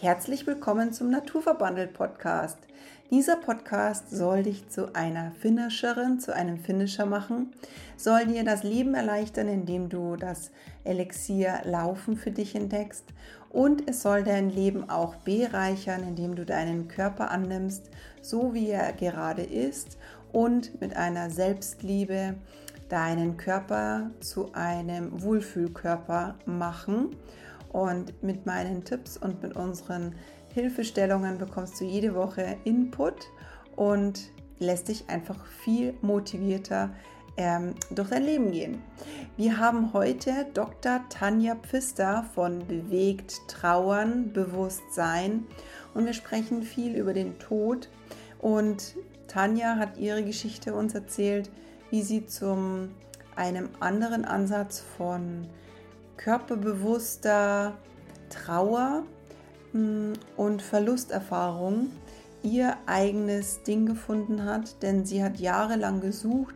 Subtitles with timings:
[0.00, 2.56] Herzlich willkommen zum Naturverbandelt Podcast.
[3.10, 7.52] Dieser Podcast soll dich zu einer Finisherin, zu einem Finisher machen,
[7.98, 10.52] soll dir das Leben erleichtern, indem du das
[10.84, 13.04] Elixier Laufen für dich entdeckst
[13.50, 17.90] und es soll dein Leben auch bereichern, indem du deinen Körper annimmst,
[18.22, 19.98] so wie er gerade ist
[20.32, 22.36] und mit einer Selbstliebe
[22.88, 27.14] deinen Körper zu einem Wohlfühlkörper machen
[27.70, 30.14] und mit meinen Tipps und mit unseren
[30.54, 33.26] Hilfestellungen bekommst du jede Woche Input
[33.76, 36.90] und lässt dich einfach viel motivierter
[37.36, 38.82] ähm, durch dein Leben gehen.
[39.36, 41.00] Wir haben heute Dr.
[41.08, 45.46] Tanja Pfister von Bewegt Trauern, Bewusstsein
[45.94, 47.88] und wir sprechen viel über den Tod
[48.40, 48.96] und
[49.28, 51.50] Tanja hat ihre Geschichte uns erzählt,
[51.90, 52.90] wie sie zum
[53.36, 55.46] einem anderen Ansatz von
[56.20, 57.78] körperbewusster
[58.28, 59.04] Trauer
[59.72, 61.90] hm, und Verlusterfahrung
[62.42, 66.54] ihr eigenes Ding gefunden hat, denn sie hat jahrelang gesucht,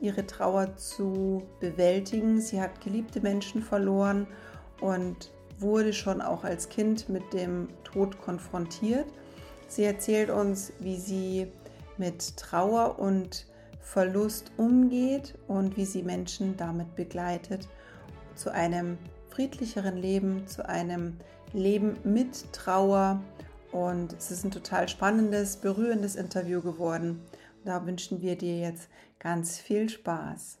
[0.00, 2.40] ihre Trauer zu bewältigen.
[2.40, 4.26] Sie hat geliebte Menschen verloren
[4.80, 9.06] und wurde schon auch als Kind mit dem Tod konfrontiert.
[9.68, 11.48] Sie erzählt uns, wie sie
[11.98, 13.46] mit Trauer und
[13.80, 17.68] Verlust umgeht und wie sie Menschen damit begleitet
[18.40, 18.96] zu einem
[19.28, 21.18] friedlicheren Leben, zu einem
[21.52, 23.22] Leben mit Trauer.
[23.70, 27.20] Und es ist ein total spannendes, berührendes Interview geworden.
[27.66, 30.58] Da wünschen wir dir jetzt ganz viel Spaß.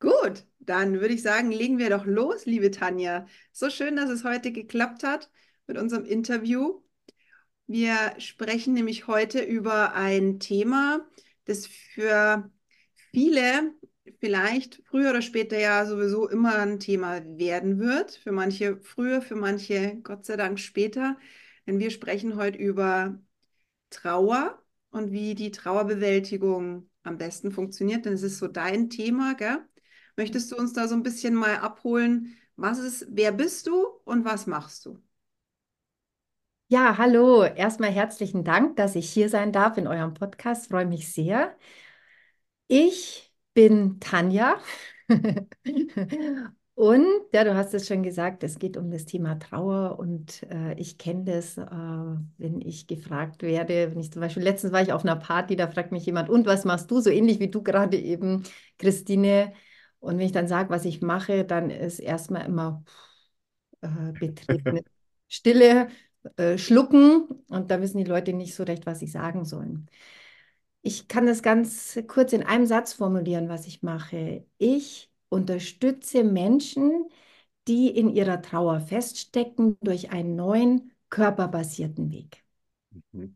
[0.00, 3.26] Gut, dann würde ich sagen, legen wir doch los, liebe Tanja.
[3.52, 5.30] So schön, dass es heute geklappt hat
[5.68, 6.82] mit unserem Interview.
[7.68, 11.06] Wir sprechen nämlich heute über ein Thema,
[11.44, 12.50] das für
[13.12, 13.74] viele
[14.18, 18.12] vielleicht früher oder später ja sowieso immer ein Thema werden wird.
[18.12, 21.16] Für manche früher, für manche Gott sei Dank später.
[21.66, 23.18] Denn wir sprechen heute über
[23.90, 28.04] Trauer und wie die Trauerbewältigung am besten funktioniert.
[28.06, 29.58] Denn es ist so dein Thema, gell?
[30.16, 32.36] Möchtest du uns da so ein bisschen mal abholen?
[32.56, 35.00] Was ist, wer bist du und was machst du?
[36.68, 37.42] Ja, hallo.
[37.44, 40.68] Erstmal herzlichen Dank, dass ich hier sein darf in eurem Podcast.
[40.70, 41.56] Freue mich sehr.
[42.68, 44.58] Ich bin Tanja.
[46.74, 50.72] Und ja, du hast es schon gesagt, es geht um das Thema Trauer und äh,
[50.78, 51.64] ich kenne das, äh,
[52.38, 55.68] wenn ich gefragt werde, wenn ich zum Beispiel, letztens war ich auf einer Party, da
[55.68, 57.00] fragt mich jemand, und was machst du?
[57.00, 58.44] So ähnlich wie du gerade eben,
[58.78, 59.52] Christine.
[59.98, 62.82] Und wenn ich dann sage, was ich mache, dann ist erstmal immer
[63.82, 64.82] äh, betretene
[65.28, 65.88] Stille,
[66.36, 69.86] äh, Schlucken und da wissen die Leute nicht so recht, was sie sagen sollen.
[70.82, 74.46] Ich kann das ganz kurz in einem Satz formulieren, was ich mache.
[74.58, 77.08] Ich unterstütze Menschen,
[77.68, 82.44] die in ihrer Trauer feststecken, durch einen neuen körperbasierten Weg.
[83.12, 83.34] Mhm.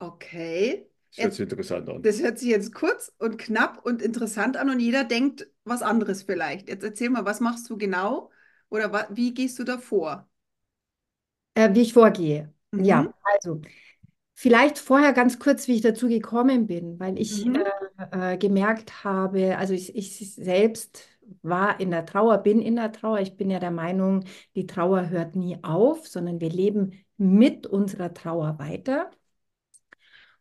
[0.00, 0.88] Okay.
[1.16, 2.02] Das hört sich interessant an.
[2.02, 6.22] Das hört sich jetzt kurz und knapp und interessant an und jeder denkt was anderes
[6.22, 6.68] vielleicht.
[6.68, 8.30] Jetzt erzähl mal, was machst du genau
[8.68, 10.28] oder wie gehst du da vor?
[11.54, 12.52] Äh, wie ich vorgehe.
[12.72, 12.84] Mhm.
[12.84, 13.60] Ja, also
[14.38, 17.64] Vielleicht vorher ganz kurz, wie ich dazu gekommen bin, weil ich mhm.
[18.12, 21.08] äh, äh, gemerkt habe, also ich, ich selbst
[21.40, 23.20] war in der Trauer, bin in der Trauer.
[23.20, 28.12] Ich bin ja der Meinung, die Trauer hört nie auf, sondern wir leben mit unserer
[28.12, 29.10] Trauer weiter.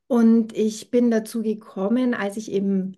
[0.08, 2.98] Und ich bin dazu gekommen, als ich eben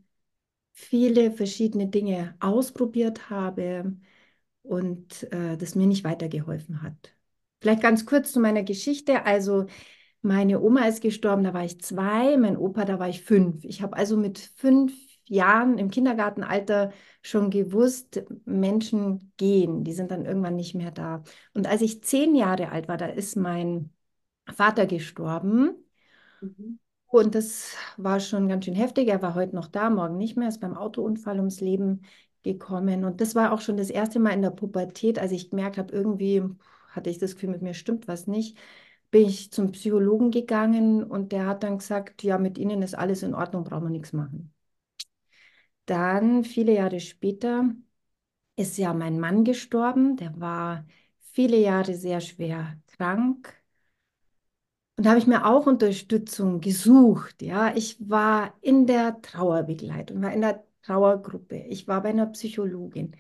[0.74, 3.96] viele verschiedene Dinge ausprobiert habe
[4.64, 7.16] und äh, das mir nicht weitergeholfen hat.
[7.62, 9.26] Vielleicht ganz kurz zu meiner Geschichte.
[9.26, 9.68] Also
[10.22, 13.64] meine Oma ist gestorben, da war ich zwei, mein Opa, da war ich fünf.
[13.64, 14.94] Ich habe also mit fünf
[15.26, 16.92] Jahren im Kindergartenalter
[17.22, 21.24] schon gewusst, Menschen gehen, die sind dann irgendwann nicht mehr da.
[21.54, 23.92] Und als ich zehn Jahre alt war, da ist mein
[24.48, 25.76] Vater gestorben.
[26.42, 26.80] Mhm.
[27.08, 29.08] Und das war schon ganz schön heftig.
[29.08, 32.02] Er war heute noch da, morgen nicht mehr, ist beim Autounfall ums Leben
[32.44, 33.06] gekommen.
[33.06, 35.94] Und das war auch schon das erste Mal in der Pubertät, als ich gemerkt habe,
[35.94, 36.44] irgendwie
[36.90, 38.58] hatte ich das Gefühl, mit mir stimmt was nicht
[39.12, 43.24] bin ich zum Psychologen gegangen und der hat dann gesagt, ja, mit Ihnen ist alles
[43.24, 44.54] in Ordnung, brauchen wir nichts machen.
[45.86, 47.74] Dann, viele Jahre später,
[48.58, 50.18] ist ja mein Mann gestorben.
[50.18, 50.86] Der war
[51.34, 53.54] viele Jahre sehr schwer krank.
[54.98, 57.42] Und da habe ich mir auch Unterstützung gesucht.
[57.42, 61.58] Ja, ich war in der Trauerbegleitung, war in der Trauergruppe.
[61.70, 63.16] Ich war bei einer Psychologin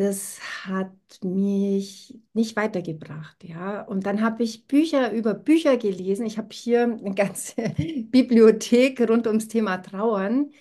[0.00, 3.82] das hat mich nicht weitergebracht, ja.
[3.82, 6.24] Und dann habe ich Bücher über Bücher gelesen.
[6.24, 7.54] Ich habe hier eine ganze
[8.10, 10.52] Bibliothek rund ums Thema Trauern.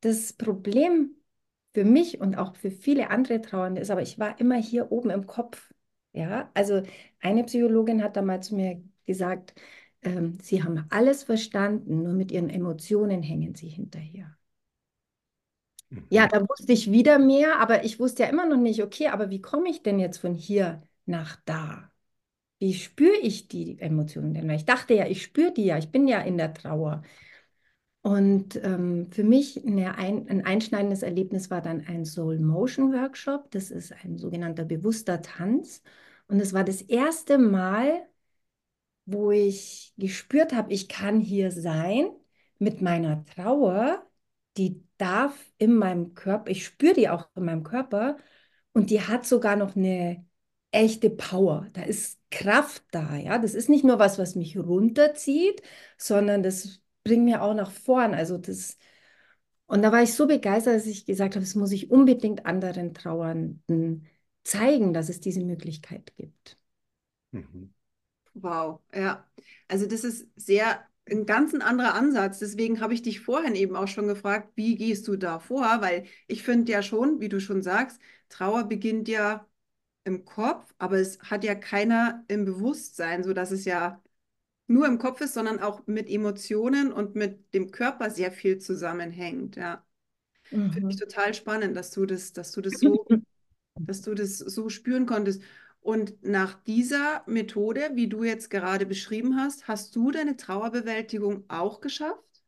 [0.00, 1.14] Das Problem
[1.74, 5.10] für mich und auch für viele andere Trauernde ist, aber ich war immer hier oben
[5.10, 5.72] im Kopf.
[6.12, 6.82] Ja, also
[7.20, 9.54] eine Psychologin hat damals zu mir gesagt,
[10.02, 14.37] ähm, sie haben alles verstanden, nur mit ihren Emotionen hängen sie hinterher.
[15.90, 16.06] Mhm.
[16.10, 19.30] Ja, da wusste ich wieder mehr, aber ich wusste ja immer noch nicht, okay, aber
[19.30, 21.90] wie komme ich denn jetzt von hier nach da?
[22.58, 24.48] Wie spüre ich die Emotionen denn?
[24.48, 27.02] Weil ich dachte ja, ich spüre die ja, ich bin ja in der Trauer.
[28.02, 33.50] Und ähm, für mich eine ein, ein einschneidendes Erlebnis war dann ein Soul Motion Workshop.
[33.50, 35.82] Das ist ein sogenannter bewusster Tanz.
[36.28, 38.06] Und es war das erste Mal,
[39.06, 42.10] wo ich gespürt habe, ich kann hier sein
[42.58, 44.06] mit meiner Trauer,
[44.56, 48.16] die darf in meinem Körper, ich spüre die auch in meinem Körper
[48.72, 50.26] und die hat sogar noch eine
[50.72, 51.68] echte Power.
[51.72, 53.38] Da ist Kraft da, ja.
[53.38, 55.62] Das ist nicht nur was, was mich runterzieht,
[55.96, 58.14] sondern das bringt mir auch nach vorn.
[58.14, 58.76] Also das
[59.66, 62.94] und da war ich so begeistert, dass ich gesagt habe, das muss ich unbedingt anderen
[62.94, 64.06] Trauernden
[64.44, 66.58] zeigen, dass es diese Möglichkeit gibt.
[67.32, 67.74] Mhm.
[68.34, 69.26] Wow, ja.
[69.68, 72.38] Also das ist sehr ein ganz anderer Ansatz.
[72.38, 75.80] Deswegen habe ich dich vorhin eben auch schon gefragt, wie gehst du da vor?
[75.80, 79.46] Weil ich finde ja schon, wie du schon sagst, Trauer beginnt ja
[80.04, 84.02] im Kopf, aber es hat ja keiner im Bewusstsein, sodass es ja
[84.66, 89.56] nur im Kopf ist, sondern auch mit Emotionen und mit dem Körper sehr viel zusammenhängt.
[89.56, 89.84] Ja.
[90.50, 90.72] Mhm.
[90.72, 93.06] Finde ich total spannend, dass du das, dass du das so,
[93.76, 95.42] dass du das so spüren konntest.
[95.88, 101.80] Und nach dieser Methode, wie du jetzt gerade beschrieben hast, hast du deine Trauerbewältigung auch
[101.80, 102.42] geschafft?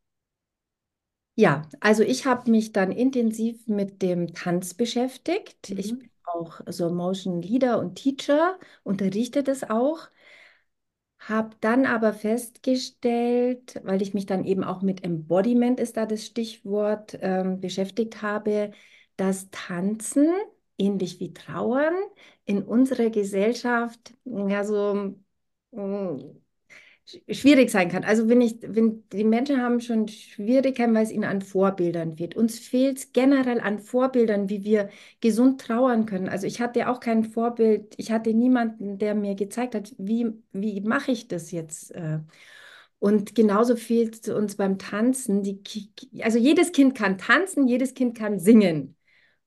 [1.35, 5.71] Ja, also ich habe mich dann intensiv mit dem Tanz beschäftigt.
[5.71, 5.77] Mhm.
[5.79, 10.09] Ich bin auch so Motion Leader und Teacher, unterrichte das auch.
[11.19, 16.25] Habe dann aber festgestellt, weil ich mich dann eben auch mit Embodiment ist da das
[16.25, 18.71] Stichwort ähm, beschäftigt habe,
[19.17, 20.29] dass Tanzen
[20.77, 21.93] ähnlich wie Trauern
[22.45, 25.15] in unserer Gesellschaft ja so
[25.71, 26.41] mm,
[27.29, 28.03] schwierig sein kann.
[28.03, 32.35] Also wenn ich, wenn die Menschen haben schon Schwierigkeiten, weil es ihnen an Vorbildern fehlt.
[32.35, 34.89] Uns fehlt es generell an Vorbildern, wie wir
[35.19, 36.29] gesund trauern können.
[36.29, 40.81] Also ich hatte auch kein Vorbild, ich hatte niemanden, der mir gezeigt hat, wie, wie
[40.81, 41.91] mache ich das jetzt.
[41.91, 42.19] Äh.
[42.99, 45.43] Und genauso fehlt es uns beim Tanzen.
[45.43, 45.61] Die,
[46.21, 48.95] also jedes Kind kann tanzen, jedes Kind kann singen.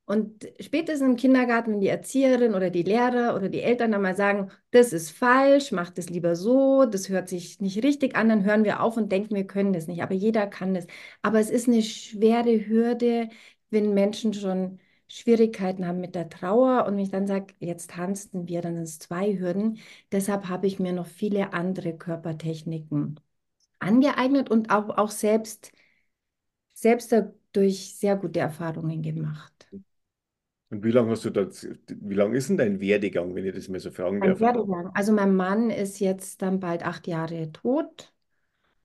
[0.07, 4.15] Und spätestens im Kindergarten, wenn die Erzieherin oder die Lehrer oder die Eltern dann mal
[4.15, 8.45] sagen, das ist falsch, macht es lieber so, das hört sich nicht richtig an, dann
[8.45, 10.03] hören wir auf und denken, wir können das nicht.
[10.03, 10.87] Aber jeder kann das.
[11.23, 13.31] Aber es ist eine schwere Hürde,
[13.71, 14.79] wenn Menschen schon
[15.09, 18.85] Schwierigkeiten haben mit der Trauer und wenn ich dann sage, jetzt tanzen wir, dann sind
[18.85, 19.79] es zwei Hürden.
[20.13, 23.21] Deshalb habe ich mir noch viele andere Körpertechniken
[23.81, 25.73] angeeignet und auch, auch selbst,
[26.75, 29.67] selbst dadurch sehr gute Erfahrungen gemacht.
[30.75, 33.69] Und wie lange hast du das, wie lange ist denn dein Werdegang, wenn ich das
[33.69, 34.41] mal so fragen Mein darf?
[34.41, 34.91] Werdegang.
[34.95, 38.13] Also mein Mann ist jetzt dann bald acht Jahre tot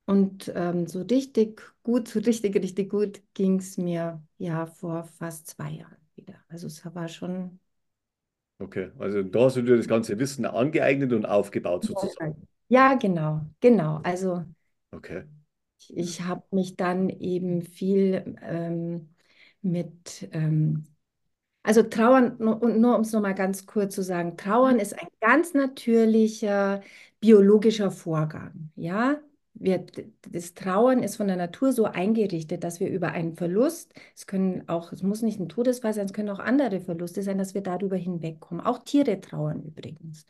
[0.06, 5.48] und ähm, so richtig gut, so richtig, richtig gut ging es mir ja vor fast
[5.48, 6.36] zwei Jahren wieder.
[6.48, 7.60] Also es war schon.
[8.58, 12.46] Okay, also da hast du dir das ganze Wissen angeeignet und aufgebaut sozusagen.
[12.68, 14.00] Ja, genau, genau.
[14.02, 14.44] Also
[14.94, 15.22] okay.
[15.78, 19.14] ich, ich habe mich dann eben viel ähm,
[19.62, 20.86] mit ähm,
[21.62, 25.54] also Trauern, und nur um es nochmal ganz kurz zu sagen, Trauern ist ein ganz
[25.54, 26.80] natürlicher
[27.20, 28.70] biologischer Vorgang.
[28.76, 29.20] Ja,
[29.54, 29.84] wir,
[30.30, 34.68] das Trauern ist von der Natur so eingerichtet, dass wir über einen Verlust, es können
[34.68, 37.60] auch, es muss nicht ein Todesfall sein, es können auch andere Verluste sein, dass wir
[37.62, 38.64] darüber hinwegkommen.
[38.64, 40.26] Auch Tiere trauern übrigens.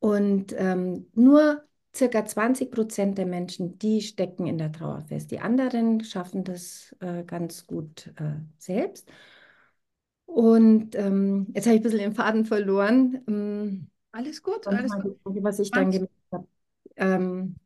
[0.00, 5.30] Und ähm, nur circa 20 Prozent der Menschen, die stecken in der Trauer fest.
[5.30, 9.10] Die anderen schaffen das äh, ganz gut äh, selbst.
[10.28, 13.22] Und ähm, jetzt habe ich ein bisschen den Faden verloren.
[13.26, 15.18] Ähm, alles gut, alles gut.
[15.24, 16.46] Was ich dann gemacht habe.
[16.96, 17.56] Ähm,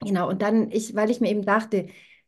[0.00, 1.86] genau, und dann, ich, weil ich mir eben dachte,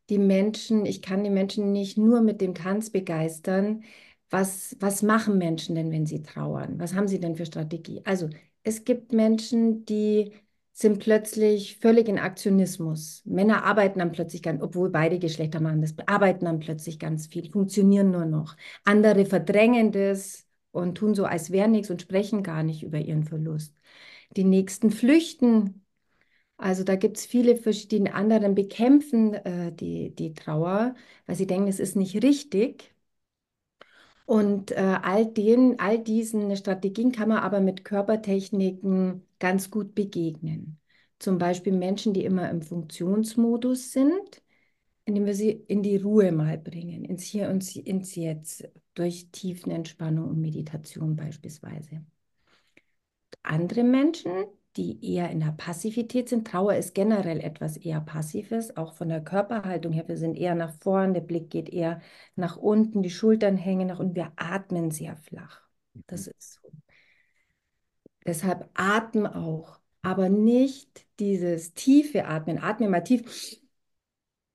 [0.09, 3.83] die Menschen, ich kann die Menschen nicht nur mit dem Tanz begeistern.
[4.31, 6.79] Was, was machen Menschen denn, wenn sie trauern?
[6.79, 8.01] Was haben sie denn für Strategie?
[8.05, 8.31] Also,
[8.63, 10.33] es gibt Menschen, die
[10.73, 13.23] sind plötzlich völlig in Aktionismus.
[13.25, 17.51] Männer arbeiten dann plötzlich ganz, obwohl beide Geschlechter machen das, arbeiten dann plötzlich ganz viel,
[17.51, 18.57] funktionieren nur noch.
[18.85, 23.25] Andere verdrängen das und tun so, als wäre nichts und sprechen gar nicht über ihren
[23.25, 23.77] Verlust.
[24.37, 25.85] Die nächsten flüchten.
[26.57, 30.95] Also da gibt es viele verschiedene anderen bekämpfen äh, die, die Trauer,
[31.27, 32.92] weil sie denken, es ist nicht richtig.
[34.27, 40.79] Und äh, all, den, all diesen Strategien kann man aber mit Körpertechniken ganz gut begegnen.
[41.19, 44.43] Zum Beispiel Menschen, die immer im Funktionsmodus sind,
[45.05, 50.29] indem wir sie in die Ruhe mal bringen, ins Hier und ins Jetzt, durch Tiefenentspannung
[50.29, 52.05] und Meditation beispielsweise.
[53.43, 54.31] andere Menschen,
[54.77, 56.47] die eher in der Passivität sind.
[56.47, 60.09] Trauer ist generell etwas eher Passives, auch von der Körperhaltung her.
[60.09, 62.01] Wir sind eher nach vorn, der Blick geht eher
[62.37, 65.61] nach unten, die Schultern hängen nach unten, wir atmen sehr flach.
[66.07, 66.33] Das mhm.
[66.39, 66.73] ist so.
[68.27, 72.59] Deshalb atmen auch, aber nicht dieses tiefe Atmen.
[72.59, 73.59] Atmen mal tief.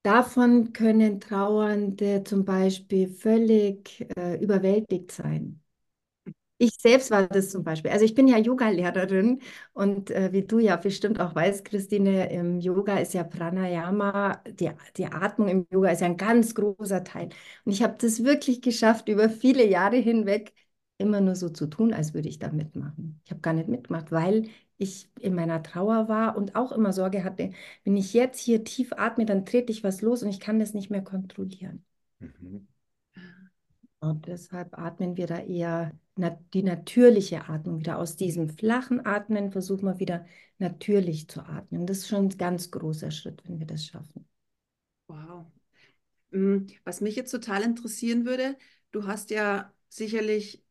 [0.04, 5.62] Davon können Trauernde zum Beispiel völlig äh, überwältigt sein.
[6.60, 7.92] Ich selbst war das zum Beispiel.
[7.92, 9.42] Also ich bin ja Yoga-Lehrerin
[9.74, 14.72] und äh, wie du ja bestimmt auch weißt, Christine, im Yoga ist ja Pranayama, die,
[14.98, 17.30] die Atmung im Yoga ist ja ein ganz großer Teil.
[17.64, 20.52] Und ich habe das wirklich geschafft, über viele Jahre hinweg
[20.98, 23.22] immer nur so zu tun, als würde ich da mitmachen.
[23.26, 24.50] Ich habe gar nicht mitgemacht, weil
[24.80, 27.52] ich in meiner Trauer war und auch immer Sorge hatte,
[27.84, 30.74] wenn ich jetzt hier tief atme, dann trete ich was los und ich kann das
[30.74, 31.86] nicht mehr kontrollieren.
[32.20, 32.68] Mhm.
[34.00, 35.92] Und deshalb atmen wir da eher
[36.54, 38.00] die natürliche Atmung wieder.
[38.00, 40.26] Aus diesem flachen Atmen versuchen wir wieder
[40.58, 41.86] natürlich zu atmen.
[41.86, 44.28] Das ist schon ein ganz großer Schritt, wenn wir das schaffen.
[45.08, 45.46] Wow.
[46.32, 48.58] Mm, was mich jetzt total interessieren würde,
[48.92, 50.64] du hast ja sicherlich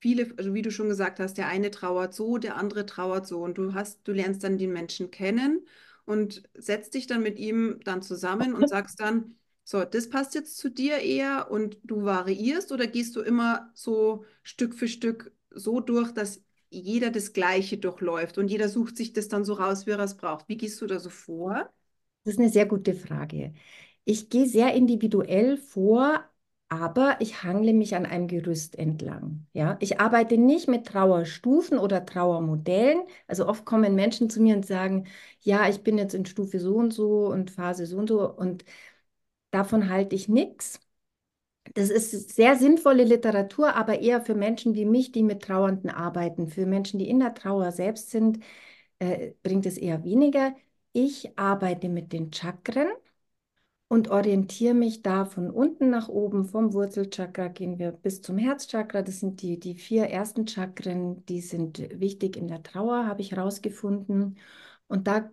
[0.00, 3.42] viele, also wie du schon gesagt hast, der eine trauert so, der andere trauert so
[3.42, 5.66] und du hast, du lernst dann den Menschen kennen
[6.04, 9.34] und setzt dich dann mit ihm dann zusammen und sagst dann,
[9.68, 14.24] so, das passt jetzt zu dir eher und du variierst oder gehst du immer so
[14.44, 19.26] Stück für Stück so durch, dass jeder das Gleiche durchläuft und jeder sucht sich das
[19.26, 20.48] dann so raus, wie er es braucht.
[20.48, 21.68] Wie gehst du da so vor?
[22.22, 23.54] Das ist eine sehr gute Frage.
[24.04, 26.24] Ich gehe sehr individuell vor,
[26.68, 29.46] aber ich hangle mich an einem Gerüst entlang.
[29.52, 29.76] Ja?
[29.80, 33.00] Ich arbeite nicht mit Trauerstufen oder Trauermodellen.
[33.26, 35.08] Also oft kommen Menschen zu mir und sagen,
[35.40, 38.64] ja, ich bin jetzt in Stufe so und so und Phase so und so und
[39.56, 40.80] Davon halte ich nichts.
[41.74, 46.48] Das ist sehr sinnvolle Literatur, aber eher für Menschen wie mich, die mit Trauernden arbeiten.
[46.48, 48.38] Für Menschen, die in der Trauer selbst sind,
[49.00, 50.54] äh, bringt es eher weniger.
[50.92, 52.88] Ich arbeite mit den Chakren
[53.88, 56.44] und orientiere mich da von unten nach oben.
[56.46, 59.02] Vom Wurzelchakra gehen wir bis zum Herzchakra.
[59.02, 63.32] Das sind die, die vier ersten Chakren, die sind wichtig in der Trauer, habe ich
[63.32, 64.38] herausgefunden.
[64.88, 65.30] Und da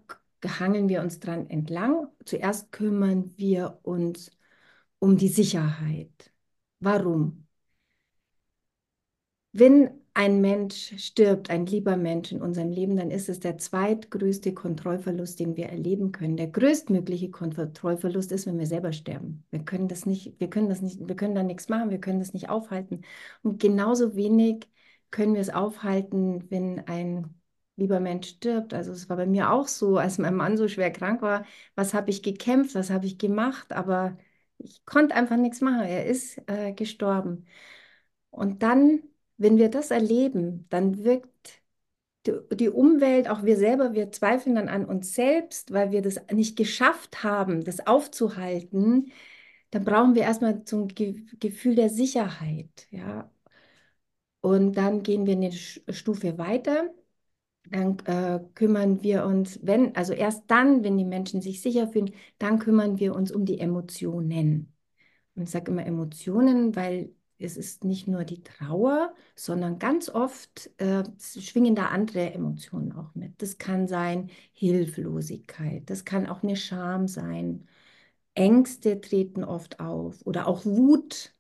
[0.50, 2.08] hangeln wir uns dran entlang.
[2.26, 4.32] Zuerst kümmern wir uns
[5.00, 6.32] um die Sicherheit.
[6.80, 7.48] Warum?
[9.52, 14.54] Wenn ein Mensch stirbt, ein lieber Mensch in unserem Leben, dann ist es der zweitgrößte
[14.54, 16.38] Kontrollverlust, den wir erleben können.
[16.38, 19.44] Der größtmögliche Kontrollverlust ist, wenn wir selber sterben.
[19.52, 22.20] Wir können das nicht, wir können das nicht, wir können da nichts machen, wir können
[22.20, 23.02] das nicht aufhalten.
[23.42, 24.68] Und genauso wenig
[25.12, 27.34] können wir es aufhalten, wenn ein
[27.76, 28.74] lieber Mensch stirbt.
[28.74, 31.94] Also es war bei mir auch so, als mein Mann so schwer krank war, was
[31.94, 34.18] habe ich gekämpft, was habe ich gemacht, aber
[34.58, 35.82] ich konnte einfach nichts machen.
[35.84, 37.46] Er ist äh, gestorben.
[38.32, 39.04] Und dann,
[39.38, 41.62] wenn wir das erleben, dann wirkt
[42.26, 46.20] die, die Umwelt, auch wir selber, wir zweifeln dann an uns selbst, weil wir das
[46.32, 49.12] nicht geschafft haben, das aufzuhalten.
[49.72, 53.32] Dann brauchen wir erstmal so ein Ge Gefühl der Sicherheit, ja.
[54.42, 56.90] Und dann gehen wir eine Stufe weiter
[57.70, 62.12] dann äh, kümmern wir uns, wenn, also erst dann, wenn die Menschen sich sicher fühlen,
[62.40, 64.74] dann kümmern wir uns um die Emotionen.
[65.36, 70.70] Und ich sage immer Emotionen, weil es ist nicht nur die Trauer, sondern ganz oft
[70.80, 73.42] äh, schwingen da andere Emotionen auch mit.
[73.42, 77.68] Das kann sein Hilflosigkeit, das kann auch eine Scham sein.
[78.36, 81.34] Ängste treten oft auf oder auch Wut.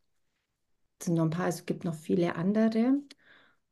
[0.99, 3.01] Das sind noch ein paar, es gibt noch viele andere.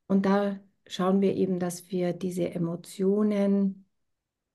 [0.08, 0.60] Und da
[0.92, 3.86] schauen wir eben, dass wir diese Emotionen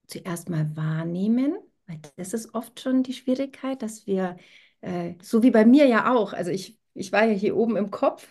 [0.07, 4.37] zuerst mal wahrnehmen, weil das ist oft schon die Schwierigkeit, dass wir,
[4.81, 7.91] äh, so wie bei mir ja auch, also ich, ich war ja hier oben im
[7.91, 8.29] Kopf,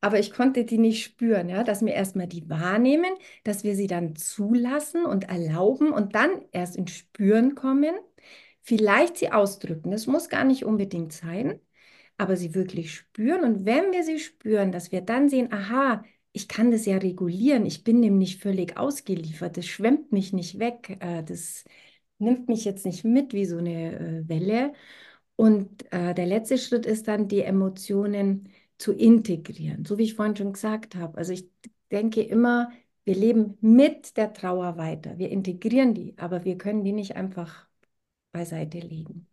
[0.00, 3.12] aber ich konnte die nicht spüren, ja, dass wir erstmal die wahrnehmen,
[3.44, 7.94] dass wir sie dann zulassen und erlauben und dann erst ins Spüren kommen,
[8.62, 9.90] vielleicht sie ausdrücken.
[9.92, 11.60] Das muss gar nicht unbedingt sein,
[12.16, 13.44] aber sie wirklich spüren.
[13.44, 17.66] Und wenn wir sie spüren, dass wir dann sehen, aha, ich kann das ja regulieren.
[17.66, 19.56] Ich bin dem nicht völlig ausgeliefert.
[19.56, 20.96] Das schwemmt mich nicht weg.
[21.00, 21.64] Äh, das
[22.18, 24.72] nimmt mich jetzt nicht mit wie so eine äh, Welle.
[25.36, 28.48] Und äh, der letzte Schritt ist dann, die Emotionen
[28.78, 31.18] zu integrieren, so wie ich vorhin schon gesagt habe.
[31.18, 31.48] Also ich
[31.90, 32.70] denke immer,
[33.04, 35.18] wir leben mit der Trauer weiter.
[35.18, 37.66] Wir integrieren die, aber wir können die nicht einfach
[38.32, 39.26] beiseite legen.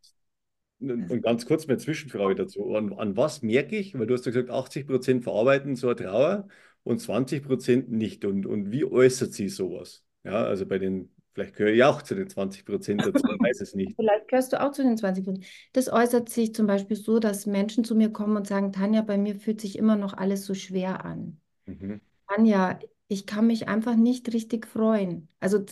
[0.79, 2.74] Und ganz kurz eine Zwischenfrage dazu.
[2.75, 5.96] An, an was merke ich, weil du hast ja gesagt, 80 Prozent verarbeiten so eine
[5.98, 6.48] Trauer
[6.83, 8.25] und 20 Prozent nicht.
[8.25, 10.03] Und, und wie äußert sich sowas?
[10.24, 13.62] Ja, also bei den, vielleicht gehöre ich auch zu den 20 Prozent dazu, ich weiß
[13.62, 13.93] es nicht.
[13.95, 15.45] Vielleicht gehörst du auch zu den 20 Prozent.
[15.74, 19.17] Das äußert sich zum Beispiel so, dass Menschen zu mir kommen und sagen, Tanja, bei
[19.17, 21.39] mir fühlt sich immer noch alles so schwer an.
[21.65, 22.01] Mhm.
[22.27, 25.29] Tanja, ich kann mich einfach nicht richtig freuen.
[25.39, 25.65] Also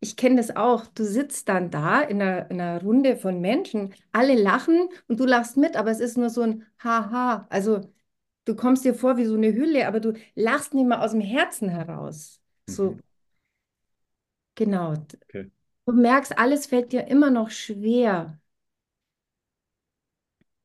[0.00, 0.86] ich kenne das auch.
[0.86, 5.24] Du sitzt dann da in einer, in einer Runde von Menschen, alle lachen und du
[5.26, 7.46] lachst mit, aber es ist nur so ein Haha.
[7.50, 7.80] Also
[8.48, 11.20] du kommst dir vor wie so eine Hülle, aber du lachst nicht mal aus dem
[11.20, 12.40] Herzen heraus.
[12.66, 13.00] So, Mhm.
[14.54, 14.94] genau.
[15.24, 15.50] Okay.
[15.86, 18.40] Du merkst, alles fällt dir immer noch schwer.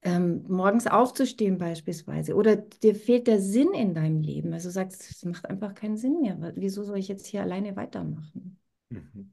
[0.03, 2.35] Ähm, morgens aufzustehen beispielsweise.
[2.35, 4.53] Oder dir fehlt der Sinn in deinem Leben.
[4.53, 6.37] Also du sagst, es macht einfach keinen Sinn mehr.
[6.55, 8.59] Wieso soll ich jetzt hier alleine weitermachen?
[8.91, 9.31] Mhm.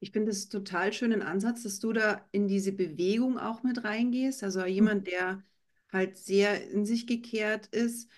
[0.00, 4.42] Ich finde es total schönen Ansatz, dass du da in diese Bewegung auch mit reingehst.
[4.44, 5.42] Also jemand, der
[5.94, 8.10] halt sehr in sich gekehrt ist.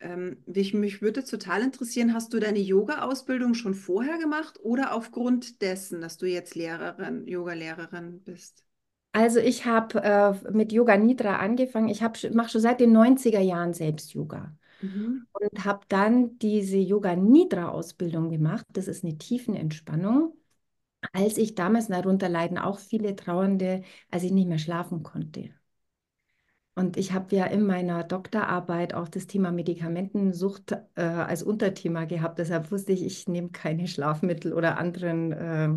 [0.00, 5.62] Ähm, mich, mich würde total interessieren, hast du deine Yoga-Ausbildung schon vorher gemacht oder aufgrund
[5.62, 8.64] dessen, dass du jetzt Lehrerin, Yoga-Lehrerin bist?
[9.12, 11.88] Also ich habe äh, mit Yoga Nidra angefangen.
[11.88, 15.26] Ich mache schon seit den 90er Jahren selbst Yoga Mhm.
[15.32, 18.66] und habe dann diese Yoga Nidra Ausbildung gemacht.
[18.70, 20.36] Das ist eine Tiefenentspannung.
[21.12, 25.50] Als ich damals, darunter leiden auch viele Trauernde, als ich nicht mehr schlafen konnte.
[26.74, 32.38] Und ich habe ja in meiner Doktorarbeit auch das Thema Medikamentensucht äh, als Unterthema gehabt.
[32.38, 35.68] Deshalb wusste ich, ich nehme keine Schlafmittel oder anderen äh,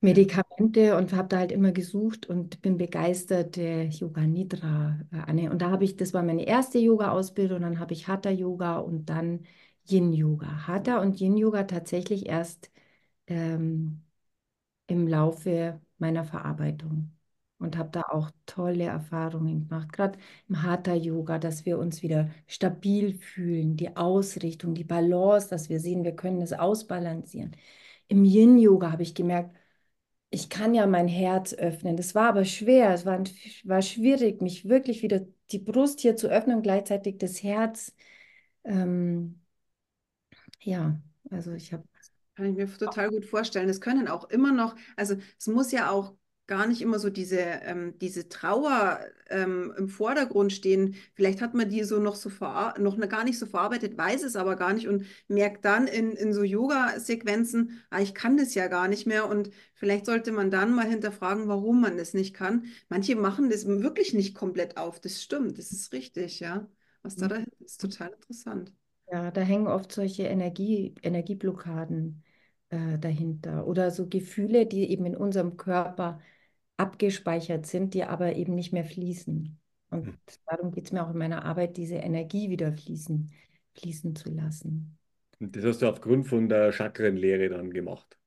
[0.00, 5.50] Medikamente und habe da halt immer gesucht und bin begeisterte Yoga Nidra äh, Anne.
[5.50, 9.06] Und da habe ich, das war meine erste Yoga-Ausbildung, dann habe ich Hatha Yoga und
[9.08, 9.44] dann
[9.88, 10.66] Yin Yoga.
[10.66, 12.70] Hatha und Yin Yoga tatsächlich erst
[13.28, 14.02] ähm,
[14.88, 17.12] im Laufe meiner Verarbeitung
[17.58, 20.18] und habe da auch tolle Erfahrungen gemacht, gerade
[20.48, 25.80] im Hatha Yoga, dass wir uns wieder stabil fühlen, die Ausrichtung, die Balance, dass wir
[25.80, 27.56] sehen, wir können es ausbalancieren.
[28.08, 29.54] Im Yin Yoga habe ich gemerkt,
[30.30, 31.96] ich kann ja mein Herz öffnen.
[31.96, 32.92] Das war aber schwer.
[32.92, 33.22] Es war,
[33.64, 35.20] war schwierig, mich wirklich wieder
[35.52, 37.94] die Brust hier zu öffnen und gleichzeitig das Herz.
[38.64, 39.40] Ähm,
[40.60, 41.84] ja, also ich habe.
[42.34, 43.68] Kann ich mir total gut vorstellen.
[43.68, 46.14] Es können auch immer noch, also es muss ja auch
[46.46, 50.96] gar nicht immer so diese, ähm, diese Trauer ähm, im Vordergrund stehen.
[51.14, 52.28] Vielleicht hat man die so noch so
[52.78, 56.32] noch gar nicht so verarbeitet, weiß es aber gar nicht und merkt dann in, in
[56.34, 59.28] so Yoga-Sequenzen, ah, ich kann das ja gar nicht mehr.
[59.28, 62.66] Und vielleicht sollte man dann mal hinterfragen, warum man das nicht kann.
[62.88, 65.00] Manche machen das wirklich nicht komplett auf.
[65.00, 66.66] Das stimmt, das ist richtig, ja.
[67.02, 68.72] Was da dahinter ist, total interessant.
[69.10, 72.22] Ja, da hängen oft solche Energie, Energieblockaden
[72.70, 76.20] äh, dahinter oder so Gefühle, die eben in unserem Körper
[76.76, 79.58] abgespeichert sind, die aber eben nicht mehr fließen.
[79.90, 80.18] Und Mhm.
[80.46, 83.32] darum geht es mir auch in meiner Arbeit, diese Energie wieder fließen,
[83.74, 84.98] fließen zu lassen.
[85.38, 88.18] Und das hast du aufgrund von der Chakrenlehre dann gemacht.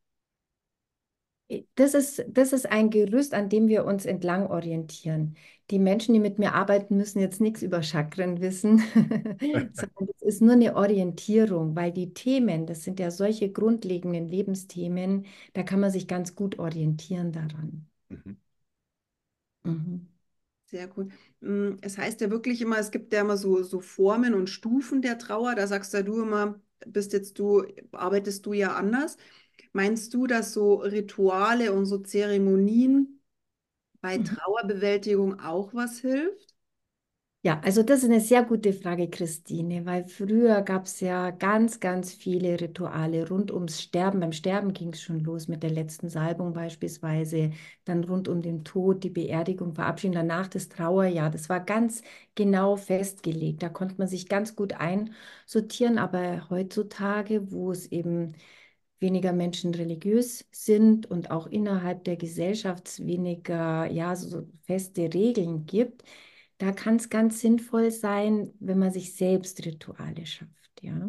[1.75, 5.35] Das ist, das ist ein Gerüst, an dem wir uns entlang orientieren.
[5.71, 8.79] Die Menschen, die mit mir arbeiten, müssen jetzt nichts über Chakren wissen,
[9.71, 15.25] sondern es ist nur eine Orientierung, weil die Themen, das sind ja solche grundlegenden Lebensthemen,
[15.53, 17.87] da kann man sich ganz gut orientieren daran.
[18.09, 18.37] Mhm.
[19.63, 20.07] Mhm.
[20.67, 21.11] Sehr gut.
[21.41, 25.01] Mm, Es heißt ja wirklich immer, es gibt ja immer so, so Formen und Stufen
[25.01, 25.55] der Trauer.
[25.55, 29.17] Da sagst ja du immer, bist jetzt du, arbeitest du ja anders.
[29.73, 33.21] Meinst du, dass so Rituale und so Zeremonien
[34.01, 34.19] bei Mhm.
[34.19, 36.46] Trauerbewältigung auch was hilft?
[37.43, 41.79] Ja, also das ist eine sehr gute Frage, Christine, weil früher gab es ja ganz,
[41.79, 44.19] ganz viele Rituale rund ums Sterben.
[44.19, 47.51] Beim Sterben ging es schon los mit der letzten Salbung beispielsweise,
[47.85, 51.29] dann rund um den Tod, die Beerdigung, Verabschiedung, danach das Trauerjahr.
[51.29, 52.01] Das war ganz
[52.35, 53.63] genau festgelegt.
[53.63, 58.33] Da konnte man sich ganz gut einsortieren, aber heutzutage, wo es eben
[58.99, 65.65] weniger Menschen religiös sind und auch innerhalb der Gesellschaft es weniger, ja, so feste Regeln
[65.65, 66.03] gibt,
[66.57, 71.07] da kann es ganz sinnvoll sein, wenn man sich selbst Rituale schafft, ja.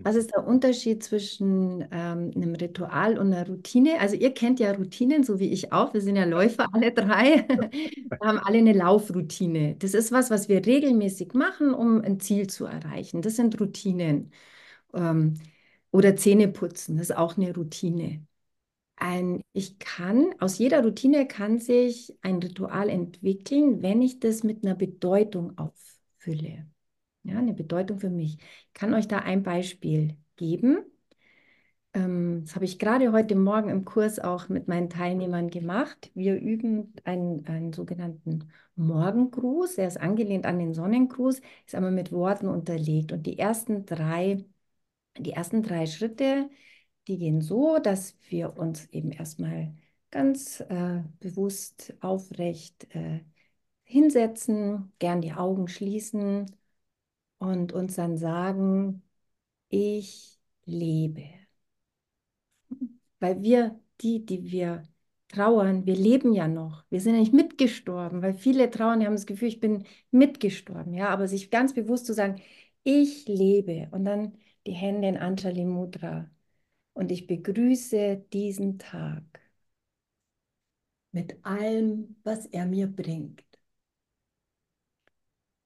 [0.00, 3.98] Was ist der Unterschied zwischen ähm, einem Ritual und einer Routine?
[4.00, 5.92] Also ihr kennt ja Routinen, so wie ich auch.
[5.92, 7.46] Wir sind ja Läufer, alle drei.
[7.48, 9.74] Wir haben alle eine Laufroutine.
[9.76, 13.22] Das ist was, was wir regelmäßig machen, um ein Ziel zu erreichen.
[13.22, 14.32] Das sind Routinen.
[14.94, 15.34] Ähm,
[15.90, 18.26] oder Zähne putzen, das ist auch eine Routine.
[19.00, 24.64] Ein, ich kann, aus jeder Routine kann sich ein Ritual entwickeln, wenn ich das mit
[24.64, 26.66] einer Bedeutung auffülle.
[27.22, 28.38] Ja, eine Bedeutung für mich.
[28.38, 30.78] Ich kann euch da ein Beispiel geben.
[31.94, 36.10] Ähm, das habe ich gerade heute Morgen im Kurs auch mit meinen Teilnehmern gemacht.
[36.14, 39.78] Wir üben einen, einen sogenannten Morgengruß.
[39.78, 43.12] Er ist angelehnt an den Sonnengruß, ist aber mit Worten unterlegt.
[43.12, 44.44] Und die ersten drei,
[45.18, 46.50] die ersten drei Schritte,
[47.08, 49.74] die gehen so, dass wir uns eben erstmal
[50.10, 53.20] ganz äh, bewusst aufrecht äh,
[53.84, 56.46] hinsetzen, gern die Augen schließen
[57.38, 59.02] und uns dann sagen,
[59.70, 61.24] ich lebe.
[63.20, 64.84] Weil wir, die, die wir
[65.28, 66.84] trauern, wir leben ja noch.
[66.90, 70.94] Wir sind ja nicht mitgestorben, weil viele trauern, die haben das Gefühl, ich bin mitgestorben.
[70.94, 72.40] Ja, aber sich ganz bewusst zu sagen,
[72.84, 74.34] ich lebe und dann
[74.66, 76.30] die Hände in Anjali Mudra
[76.98, 79.22] und ich begrüße diesen Tag
[81.12, 83.44] mit allem, was er mir bringt.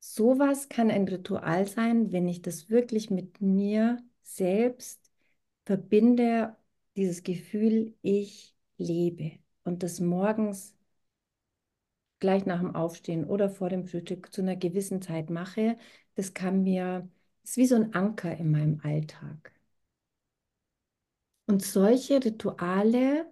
[0.01, 5.11] Sowas kann ein Ritual sein, wenn ich das wirklich mit mir selbst
[5.64, 6.55] verbinde,
[6.97, 10.75] dieses Gefühl, ich lebe und das morgens
[12.21, 15.77] gleich nach dem Aufstehen oder vor dem Frühstück zu einer gewissen Zeit mache,
[16.14, 17.09] das kann mir,
[17.45, 19.53] ist wie so ein Anker in meinem Alltag.
[21.53, 23.27] Und solche Rituale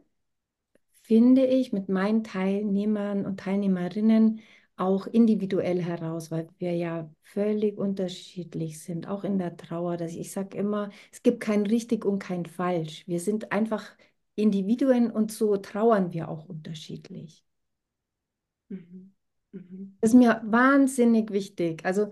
[1.05, 4.41] finde ich mit meinen Teilnehmern und Teilnehmerinnen
[4.77, 9.97] auch individuell heraus, weil wir ja völlig unterschiedlich sind, auch in der Trauer.
[9.97, 13.05] Dass ich sage immer, es gibt kein richtig und kein falsch.
[13.07, 13.97] Wir sind einfach
[14.35, 17.43] Individuen und so trauern wir auch unterschiedlich.
[18.69, 19.15] Mhm.
[19.53, 19.97] Mhm.
[20.03, 21.87] Das ist mir wahnsinnig wichtig.
[21.87, 22.11] Also,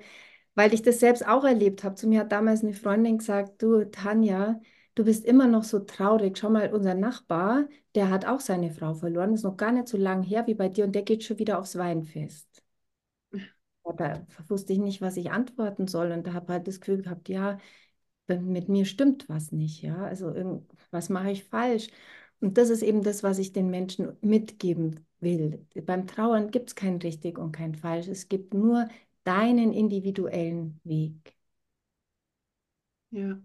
[0.55, 1.97] weil ich das selbst auch erlebt habe.
[1.97, 4.61] Zu mir hat damals eine Freundin gesagt, du Tanja,
[4.99, 6.37] du bist immer noch so traurig.
[6.39, 9.31] Schau mal, unser Nachbar, der hat auch seine Frau verloren.
[9.31, 11.39] Das ist noch gar nicht so lange her wie bei dir und der geht schon
[11.39, 12.63] wieder aufs Weinfest.
[13.97, 17.29] Da wusste ich nicht, was ich antworten soll und da habe halt das Gefühl gehabt,
[17.29, 17.59] ja,
[18.29, 20.35] mit mir stimmt was nicht, ja, also
[20.91, 21.89] was mache ich falsch?
[22.41, 25.67] Und das ist eben das, was ich den Menschen mitgeben will.
[25.87, 28.09] Beim Trauern gibt es kein richtig und kein falsch.
[28.09, 28.89] Es gibt nur
[29.25, 31.35] deinen individuellen Weg.
[33.11, 33.41] Ja.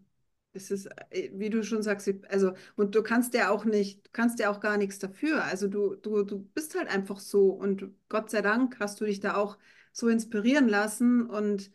[0.53, 4.09] Es ist, äh, wie du schon sagst, also, und du kannst ja auch nicht, du
[4.11, 5.43] kannst ja auch gar nichts dafür.
[5.43, 9.19] Also du, du, du bist halt einfach so und Gott sei Dank hast du dich
[9.19, 9.57] da auch
[9.91, 11.71] so inspirieren lassen und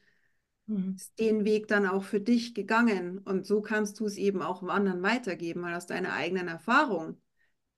[0.66, 0.96] mhm.
[1.18, 3.18] den Weg dann auch für dich gegangen.
[3.18, 7.20] Und so kannst du es eben auch anderen weitergeben, weil aus deiner eigenen Erfahrung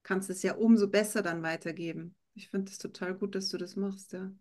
[0.02, 2.14] kannst du es ja umso besser dann weitergeben.
[2.34, 4.32] Ich finde es total gut, dass du das machst, ja.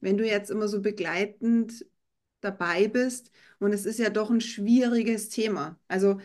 [0.00, 1.84] Wenn du jetzt immer so begleitend
[2.40, 3.30] dabei bist.
[3.58, 5.78] Und es ist ja doch ein schwieriges Thema.
[5.88, 6.20] Also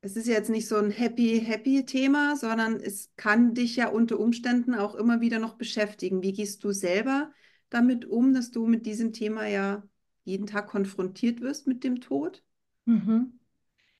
[0.00, 4.18] es ist jetzt nicht so ein happy, happy Thema, sondern es kann dich ja unter
[4.20, 6.22] Umständen auch immer wieder noch beschäftigen.
[6.22, 7.32] Wie gehst du selber
[7.68, 9.82] damit um, dass du mit diesem Thema ja
[10.24, 12.42] jeden Tag konfrontiert wirst mit dem Tod?
[12.84, 13.38] Mhm.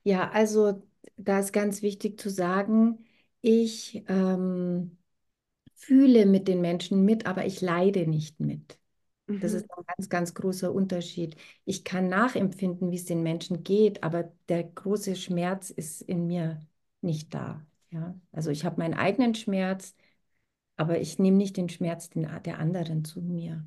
[0.04, 3.04] Ja, also da ist ganz wichtig zu sagen,
[3.40, 4.96] ich ähm,
[5.74, 8.78] fühle mit den Menschen mit, aber ich leide nicht mit.
[9.28, 9.74] Das ist mhm.
[9.76, 11.36] ein ganz, ganz großer Unterschied.
[11.64, 16.60] Ich kann nachempfinden, wie es den Menschen geht, aber der große Schmerz ist in mir
[17.02, 17.64] nicht da.
[17.90, 18.14] Ja?
[18.32, 19.94] Also ich habe meinen eigenen Schmerz,
[20.76, 23.64] aber ich nehme nicht den Schmerz der anderen zu mir.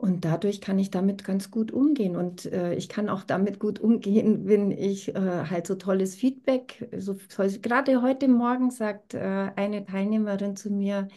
[0.00, 2.16] Und dadurch kann ich damit ganz gut umgehen.
[2.16, 6.88] Und äh, ich kann auch damit gut umgehen, wenn ich äh, halt so tolles Feedback,
[6.98, 7.16] so,
[7.60, 11.08] gerade heute Morgen sagt äh, eine Teilnehmerin zu mir,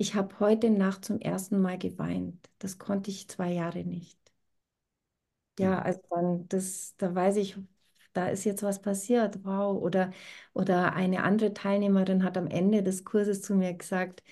[0.00, 2.50] ich habe heute Nacht zum ersten Mal geweint.
[2.58, 4.18] Das konnte ich zwei Jahre nicht.
[5.58, 7.56] Ja, also dann, das, da weiß ich,
[8.14, 9.44] da ist jetzt was passiert.
[9.44, 9.76] Wow.
[9.82, 10.10] Oder,
[10.54, 14.22] oder eine andere Teilnehmerin hat am Ende des Kurses zu mir gesagt,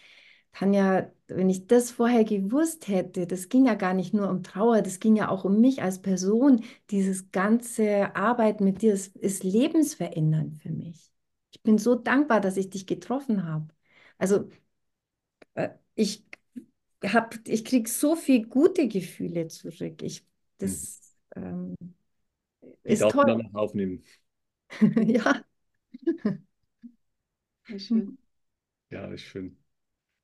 [0.52, 4.80] Tanja, wenn ich das vorher gewusst hätte, das ging ja gar nicht nur um Trauer,
[4.82, 6.64] das ging ja auch um mich als Person.
[6.90, 11.12] Dieses ganze Arbeiten mit dir ist, ist lebensverändernd für mich.
[11.52, 13.68] Ich bin so dankbar, dass ich dich getroffen habe.
[14.18, 14.48] Also
[15.94, 16.24] ich
[17.04, 20.02] hab, ich kriege so viel gute Gefühle zurück.
[20.02, 20.24] Ich,
[20.58, 21.00] das
[21.36, 21.74] ähm,
[22.82, 23.26] ist ich toll.
[23.26, 24.02] Dann aufnehmen.
[25.06, 25.42] ja.
[27.66, 28.18] Sehr schön.
[28.90, 29.58] Ja, ist schön.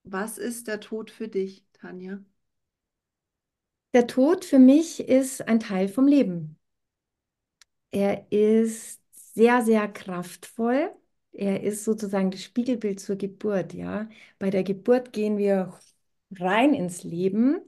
[0.04, 2.22] Was ist der Tod für dich, Tanja?
[3.92, 6.58] Der Tod für mich ist ein Teil vom Leben.
[7.90, 10.90] Er ist sehr, sehr kraftvoll.
[11.34, 14.08] Er ist sozusagen das Spiegelbild zur Geburt, ja.
[14.38, 15.74] Bei der Geburt gehen wir
[16.38, 17.60] rein ins Leben.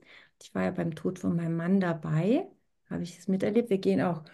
[0.43, 2.49] Ich war ja beim Tod von meinem Mann dabei,
[2.91, 3.71] habe ich es miterlebt.
[3.71, 4.25] Wir gehen auch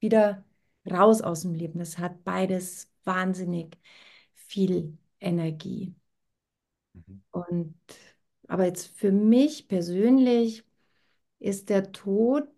[0.00, 0.44] wieder
[0.90, 1.78] raus aus dem Leben.
[1.78, 3.78] Das hat beides wahnsinnig
[4.34, 5.94] viel Energie.
[6.94, 7.22] Mhm.
[7.30, 7.74] Und
[8.48, 10.64] aber jetzt für mich persönlich
[11.40, 12.48] ist der Tod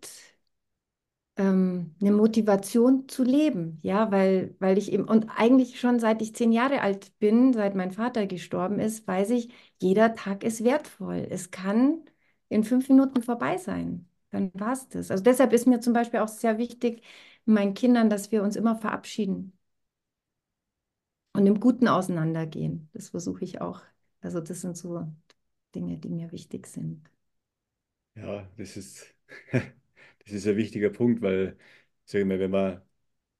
[1.37, 6.35] ähm, eine Motivation zu leben, ja, weil, weil ich eben, und eigentlich schon seit ich
[6.35, 9.49] zehn Jahre alt bin, seit mein Vater gestorben ist, weiß ich,
[9.81, 11.27] jeder Tag ist wertvoll.
[11.29, 12.01] Es kann
[12.49, 14.07] in fünf Minuten vorbei sein.
[14.31, 15.11] Dann war es das.
[15.11, 17.03] Also deshalb ist mir zum Beispiel auch sehr wichtig,
[17.45, 19.53] meinen Kindern, dass wir uns immer verabschieden
[21.33, 22.89] und im Guten auseinandergehen.
[22.93, 23.81] Das versuche ich auch.
[24.21, 25.07] Also das sind so
[25.75, 27.09] Dinge, die mir wichtig sind.
[28.15, 29.15] Ja, das ist
[30.27, 31.57] Das ist ein wichtiger Punkt, weil,
[32.05, 32.81] sag ich mal, wenn man,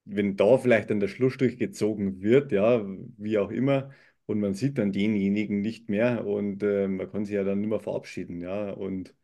[0.04, 2.82] wenn da vielleicht dann der Schlussstrich gezogen wird, ja,
[3.18, 3.90] wie auch immer,
[4.26, 7.70] und man sieht dann denjenigen nicht mehr und äh, man kann sich ja dann nicht
[7.70, 9.14] mehr verabschieden, ja, und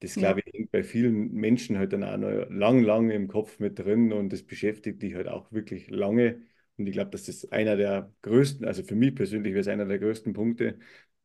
[0.00, 3.58] das, glaube ich, hängt bei vielen Menschen halt dann auch noch lang, lang im Kopf
[3.60, 6.42] mit drin und das beschäftigt dich halt auch wirklich lange.
[6.76, 9.84] Und ich glaube, dass das einer der größten, also für mich persönlich wäre es einer
[9.86, 10.78] der größten Punkte,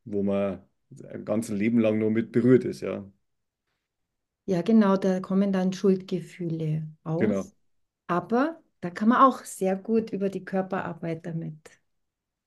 [0.04, 0.62] wo man
[1.10, 3.10] ein ganzes Leben lang nur mit berührt ist, ja.
[4.48, 7.44] Ja, genau, da kommen dann Schuldgefühle Genau.
[7.44, 7.54] auf.
[8.08, 11.58] Aber da kann man auch sehr gut über die Körperarbeit damit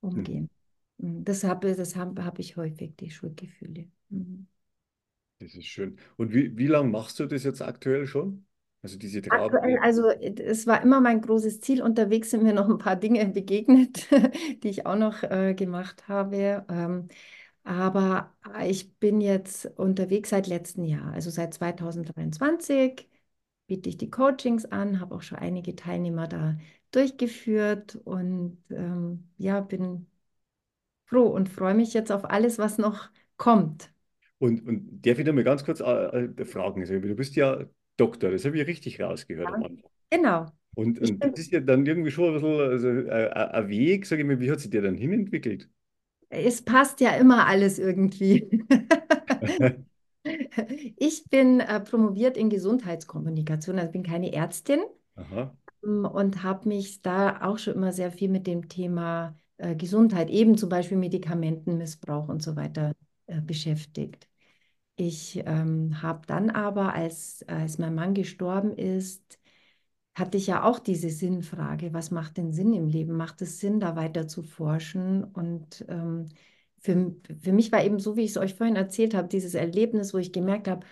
[0.02, 0.50] umgehen.
[0.98, 3.90] Mhm, Das habe, das habe, habe ich häufig, die Schuldgefühle.
[4.10, 4.48] Mhm.
[5.40, 6.00] Das ist schön.
[6.18, 8.46] Und wie, wie lange machst du das jetzt aktuell schon?
[8.82, 9.82] Also diese Aktuell, Trauer.
[9.82, 11.82] also äh, es war immer mein großes Ziel.
[11.82, 14.08] Unterwegs sind mir noch ein paar Dinge begegnet,
[14.64, 16.66] die ich auch noch äh, gemacht habe.
[16.70, 17.08] Ähm,
[17.64, 18.34] aber
[18.66, 23.08] ich bin jetzt unterwegs seit letztem Jahr, also seit 2023
[23.68, 26.58] biete ich die Coachings an, habe auch schon einige Teilnehmer da
[26.92, 30.08] durchgeführt und ähm, ja, bin
[31.06, 33.92] froh und freue mich jetzt auf alles, was noch kommt.
[34.40, 35.84] Und, und darf ich da mal ganz kurz äh,
[36.26, 36.82] äh, fragen?
[36.82, 37.66] Also, du bist ja
[37.98, 39.84] Doktor, das habe ich richtig rausgehört am Ja, Anfang.
[40.10, 40.52] genau.
[40.76, 44.06] Und, und das ist ja dann irgendwie schon ein bisschen also, äh, äh, ein Weg,
[44.06, 45.70] sage ich mal, wie hat sich der dann hinentwickelt?
[46.32, 48.66] Es passt ja immer alles irgendwie.
[50.98, 54.82] Ich bin äh, promoviert in Gesundheitskommunikation, also bin keine Ärztin
[55.16, 55.58] Aha.
[55.84, 60.30] ähm, und habe mich da auch schon immer sehr viel mit dem Thema äh, Gesundheit,
[60.30, 62.94] eben zum Beispiel Medikamentenmissbrauch und so weiter,
[63.26, 64.28] äh, beschäftigt.
[64.96, 69.40] Ich ähm, habe dann aber, als, als mein Mann gestorben ist,
[70.16, 73.14] hatte ich ja auch diese Sinnfrage, was macht denn Sinn im Leben?
[73.16, 75.24] Macht es Sinn, da weiter zu forschen?
[75.24, 76.28] Und ähm,
[76.80, 80.14] für, für mich war eben so, wie ich es euch vorhin erzählt habe, dieses Erlebnis,
[80.14, 80.86] wo ich gemerkt habe,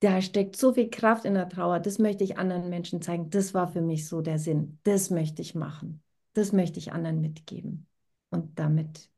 [0.00, 3.30] da steckt so viel Kraft in der Trauer, das möchte ich anderen Menschen zeigen.
[3.30, 4.78] Das war für mich so der Sinn.
[4.82, 6.02] Das möchte ich machen.
[6.32, 7.86] Das möchte ich anderen mitgeben
[8.30, 9.10] und damit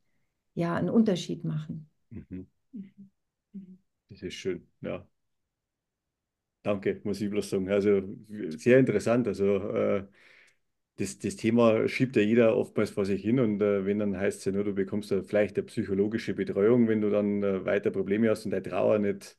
[0.54, 1.88] ja einen Unterschied machen.
[2.10, 2.46] Mhm.
[2.72, 3.78] Mhm.
[4.08, 5.06] Das ist schön, ja.
[6.64, 7.70] Danke, muss ich bloß sagen.
[7.70, 8.02] Also
[8.50, 9.28] sehr interessant.
[9.28, 10.06] Also äh,
[10.96, 14.40] das, das Thema schiebt ja jeder oftmals vor sich hin und äh, wenn dann heißt
[14.40, 17.90] es ja nur, du bekommst da vielleicht eine psychologische Betreuung, wenn du dann äh, weiter
[17.92, 19.38] Probleme hast und deine Trauer nicht.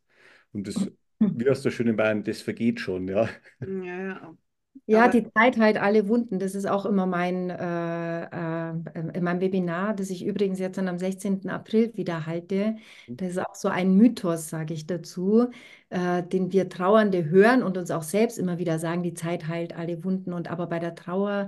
[0.54, 3.30] Und das, wie hast du schön in Bayern, das vergeht schon, ja.
[3.66, 4.38] Ja, ja.
[4.88, 6.38] Ja, Aber die Zeit heilt alle Wunden.
[6.38, 8.22] Das ist auch immer mein, äh,
[8.70, 8.70] äh,
[9.16, 11.50] in meinem Webinar, das ich übrigens jetzt dann am 16.
[11.50, 12.76] April wieder halte.
[13.18, 15.48] Das ist auch so ein Mythos, sage ich dazu,
[15.90, 19.76] äh, den wir Trauernde hören und uns auch selbst immer wieder sagen, die Zeit heilt
[19.76, 20.34] alle Wunden.
[20.34, 21.48] Und aber bei der Trauer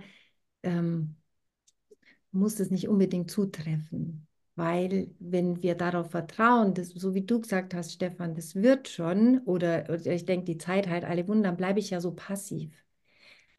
[0.63, 1.15] ähm,
[2.31, 4.27] muss das nicht unbedingt zutreffen.
[4.55, 9.39] Weil wenn wir darauf vertrauen, dass, so wie du gesagt hast, Stefan, das wird schon,
[9.45, 12.71] oder, oder ich denke, die Zeit heilt alle Wunden, dann bleibe ich ja so passiv.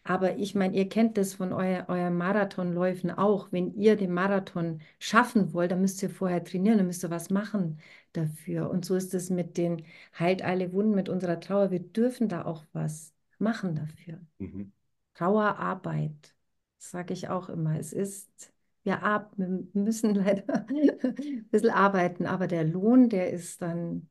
[0.09, 3.53] Aber ich meine, ihr kennt das von euer, euren Marathonläufen auch.
[3.53, 7.29] Wenn ihr den Marathon schaffen wollt, dann müsst ihr vorher trainieren, dann müsst ihr was
[7.29, 7.79] machen
[8.15, 8.71] dafür.
[8.71, 9.85] Und so ist es mit den
[10.19, 11.71] Heilt alle Wunden, mit unserer Trauer.
[11.71, 14.19] Wir dürfen da auch was machen dafür.
[14.39, 14.73] Mhm.
[15.13, 16.35] Trauerarbeit,
[16.79, 17.79] sage ich auch immer.
[17.79, 18.51] Es ist,
[18.85, 24.09] wir, ab, wir müssen leider ein bisschen arbeiten, aber der Lohn, der ist dann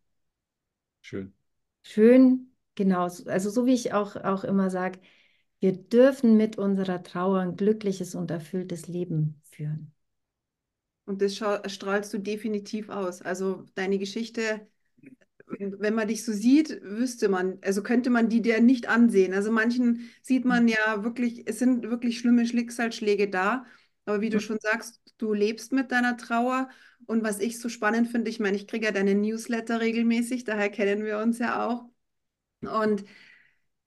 [1.02, 1.34] Schön.
[1.82, 3.06] schön, genau.
[3.06, 5.00] Also so wie ich auch, auch immer sage,
[5.60, 9.94] wir dürfen mit unserer Trauer ein glückliches und erfülltes Leben führen.
[11.06, 13.22] Und das strahlst du definitiv aus.
[13.22, 14.68] Also deine Geschichte,
[15.48, 19.34] wenn man dich so sieht, wüsste man, also könnte man die dir nicht ansehen.
[19.34, 23.66] Also manchen sieht man ja wirklich, es sind wirklich schlimme Schicksalsschläge da.
[24.06, 26.70] Aber wie du schon sagst, du lebst mit deiner Trauer.
[27.06, 30.70] Und was ich so spannend finde, ich meine, ich kriege ja deine Newsletter regelmäßig, daher
[30.70, 31.86] kennen wir uns ja auch.
[32.62, 33.06] Und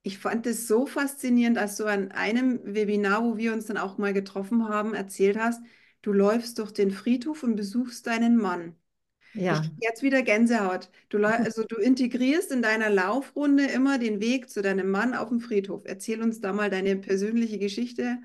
[0.02, 3.98] ich fand es so faszinierend, als du an einem Webinar, wo wir uns dann auch
[3.98, 5.62] mal getroffen haben, erzählt hast,
[6.02, 8.76] du läufst durch den Friedhof und besuchst deinen Mann.
[9.34, 10.90] Ja, Ich jetzt wieder Gänsehaut.
[11.10, 15.40] Du, also du integrierst in deiner Laufrunde immer den Weg zu deinem Mann auf dem
[15.40, 15.82] Friedhof.
[15.86, 18.18] Erzähl uns da mal deine persönliche Geschichte,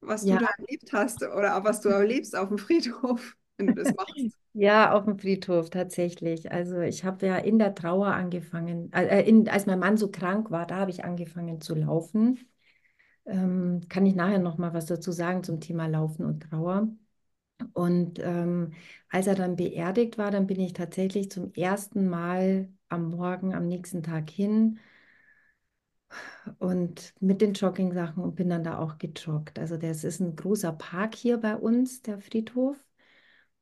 [0.00, 3.74] was du ja, da erlebt hast oder was du erlebst auf dem Friedhof, wenn du
[3.74, 4.38] das machst.
[4.54, 6.50] ja, auf dem Friedhof tatsächlich.
[6.50, 10.50] Also ich habe ja in der Trauer angefangen, äh, in, als mein Mann so krank
[10.50, 12.40] war, da habe ich angefangen zu laufen.
[13.26, 16.88] Ähm, kann ich nachher noch mal was dazu sagen zum Thema Laufen und Trauer.
[17.74, 18.72] Und ähm,
[19.10, 23.68] als er dann beerdigt war, dann bin ich tatsächlich zum ersten Mal am Morgen, am
[23.68, 24.78] nächsten Tag hin
[26.58, 29.58] und mit den Joggingsachen und bin dann da auch gejoggt.
[29.58, 32.76] Also das ist ein großer Park hier bei uns, der Friedhof.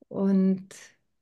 [0.08, 0.68] Und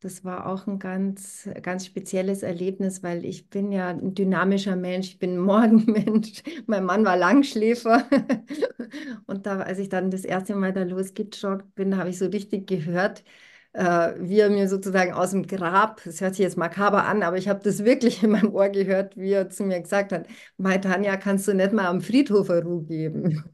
[0.00, 5.08] Das war auch ein ganz, ganz spezielles Erlebnis, weil ich bin ja ein dynamischer Mensch,
[5.08, 6.42] ich bin ein Morgenmensch.
[6.66, 8.06] Mein Mann war Langschläfer.
[9.26, 12.66] Und da, als ich dann das erste Mal da losgejoggt bin, habe ich so richtig
[12.68, 13.24] gehört,
[13.72, 17.36] äh, wie er mir sozusagen aus dem Grab, das hört sich jetzt makaber an, aber
[17.38, 20.26] ich habe das wirklich in meinem Ohr gehört, wie er zu mir gesagt hat,
[20.58, 23.44] Mai Tanja, kannst du nicht mal am Friedhof Ruhe geben?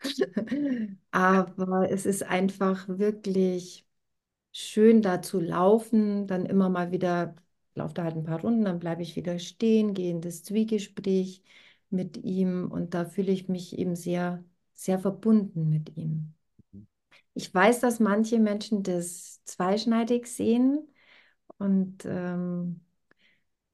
[1.10, 3.86] Aber es ist einfach wirklich
[4.54, 7.36] schön, da zu laufen, dann immer mal wieder,
[7.74, 11.42] laufe da halt ein paar Runden, dann bleibe ich wieder stehen, gehe in das Zwiegespräch
[11.90, 16.34] mit ihm und da fühle ich mich eben sehr, sehr verbunden mit ihm.
[17.34, 20.88] Ich weiß, dass manche Menschen das zweischneidig sehen
[21.58, 22.80] und ähm,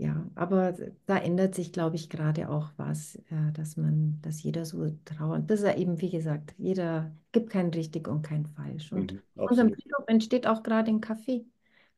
[0.00, 0.74] ja, aber
[1.06, 5.50] da ändert sich, glaube ich, gerade auch was, äh, dass man, dass jeder so trauert.
[5.50, 8.92] Das ist ja eben, wie gesagt, jeder gibt kein richtig und kein falsch.
[8.92, 9.72] Und Mhm, unserem.
[9.74, 11.44] Friedhof entsteht auch gerade ein Kaffee.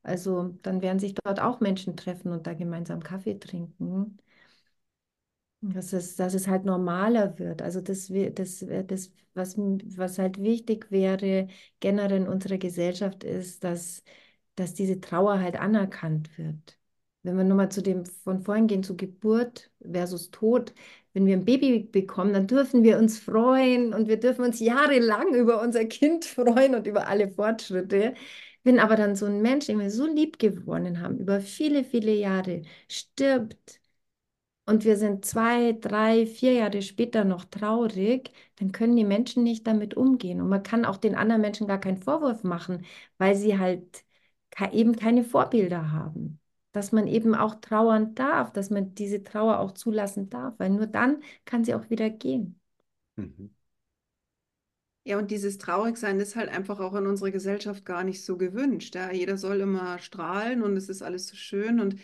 [0.02, 4.18] Also dann werden sich dort auch Menschen treffen und da gemeinsam Kaffee trinken.
[5.60, 7.62] Dass es, dass es halt normaler wird.
[7.62, 11.46] Also das, das, wär das was, was halt wichtig wäre
[11.80, 14.02] generell in unserer Gesellschaft ist, dass,
[14.56, 16.78] dass diese Trauer halt anerkannt wird.
[17.22, 20.74] Wenn wir nochmal zu dem von vorhin gehen, zu Geburt versus Tod,
[21.12, 25.34] wenn wir ein Baby bekommen, dann dürfen wir uns freuen und wir dürfen uns jahrelang
[25.34, 28.14] über unser Kind freuen und über alle Fortschritte.
[28.64, 32.12] Wenn aber dann so ein Mensch, den wir so lieb gewonnen haben, über viele, viele
[32.14, 33.80] Jahre stirbt,
[34.66, 39.66] und wir sind zwei, drei, vier Jahre später noch traurig, dann können die Menschen nicht
[39.66, 40.40] damit umgehen.
[40.40, 42.84] Und man kann auch den anderen Menschen gar keinen Vorwurf machen,
[43.18, 44.04] weil sie halt
[44.72, 46.40] eben keine Vorbilder haben.
[46.72, 50.86] Dass man eben auch trauern darf, dass man diese Trauer auch zulassen darf, weil nur
[50.86, 52.58] dann kann sie auch wieder gehen.
[53.16, 53.48] Mhm.
[55.04, 58.94] Ja, und dieses Traurigsein ist halt einfach auch in unserer Gesellschaft gar nicht so gewünscht.
[58.94, 59.10] Ja?
[59.10, 61.80] Jeder soll immer strahlen und es ist alles so schön.
[61.80, 61.96] Und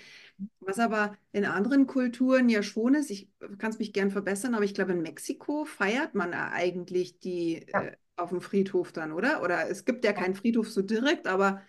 [0.60, 3.28] was aber in anderen Kulturen ja schon ist, ich
[3.58, 7.80] kann es mich gern verbessern, aber ich glaube, in Mexiko feiert man eigentlich die Ja.
[7.82, 9.42] äh, auf dem Friedhof dann, oder?
[9.44, 11.62] Oder es gibt ja keinen Friedhof so direkt, aber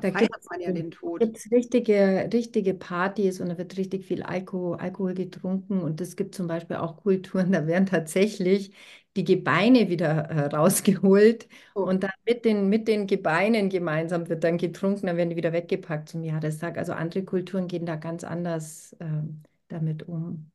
[0.00, 1.30] da feiert gibt man ja den Tod.
[1.34, 5.80] es richtige, richtige Partys und da wird richtig viel Alkohol, Alkohol getrunken.
[5.80, 8.72] Und es gibt zum Beispiel auch Kulturen, da werden tatsächlich
[9.16, 11.90] die Gebeine wieder äh, rausgeholt Oh.
[11.90, 15.52] und dann mit den, mit den Gebeinen gemeinsam wird dann getrunken, dann werden die wieder
[15.52, 16.78] weggepackt zum Jahrestag.
[16.78, 20.50] Also andere Kulturen gehen da ganz anders ähm, damit um.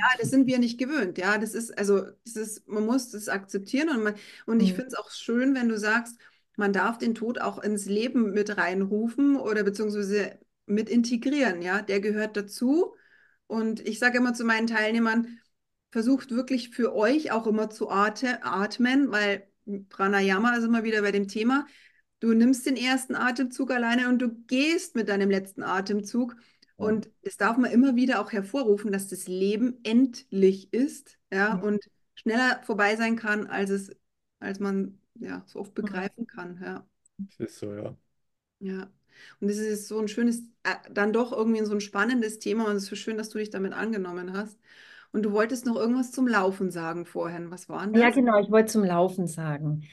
[0.00, 1.18] Ja, das sind wir nicht gewöhnt.
[1.18, 4.14] Ja, das ist, also, das ist, man muss das akzeptieren und man,
[4.46, 4.74] und ich Mhm.
[4.74, 6.18] finde es auch schön, wenn du sagst,
[6.58, 11.62] man darf den Tod auch ins Leben mit reinrufen oder beziehungsweise mit integrieren.
[11.62, 12.94] Ja, der gehört dazu.
[13.46, 15.38] Und ich sage immer zu meinen Teilnehmern,
[15.90, 19.46] versucht wirklich für euch auch immer zu atmen, weil
[19.88, 21.66] Pranayama ist immer wieder bei dem Thema.
[22.20, 26.36] Du nimmst den ersten Atemzug alleine und du gehst mit deinem letzten Atemzug.
[26.76, 31.84] Und das darf man immer wieder auch hervorrufen, dass das Leben endlich ist, ja, und
[32.14, 33.90] schneller vorbei sein kann, als es,
[34.38, 36.86] als man ja so oft begreifen kann, ja.
[37.38, 37.96] Das ist so, ja.
[38.60, 38.90] Ja.
[39.40, 42.76] Und es ist so ein schönes, äh, dann doch irgendwie so ein spannendes Thema und
[42.76, 44.58] es ist so schön, dass du dich damit angenommen hast.
[45.12, 47.50] Und du wolltest noch irgendwas zum Laufen sagen vorhin.
[47.50, 48.10] Was war denn Ja, das?
[48.10, 49.84] genau, ich wollte zum Laufen sagen.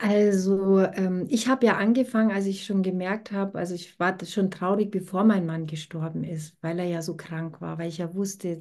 [0.00, 4.32] Also, ähm, ich habe ja angefangen, als ich schon gemerkt habe, also ich war das
[4.32, 7.98] schon traurig, bevor mein Mann gestorben ist, weil er ja so krank war, weil ich
[7.98, 8.60] ja wusste,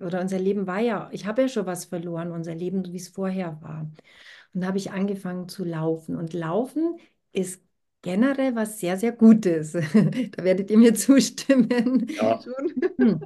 [0.00, 3.08] oder unser Leben war ja, ich habe ja schon was verloren, unser Leben, wie es
[3.08, 3.90] vorher war.
[4.54, 6.16] Und da habe ich angefangen zu laufen.
[6.16, 6.98] Und Laufen
[7.32, 7.62] ist
[8.02, 9.72] generell was sehr, sehr Gutes.
[10.36, 12.06] Da werdet ihr mir zustimmen.
[12.08, 12.40] Ja,
[12.98, 13.20] Schon?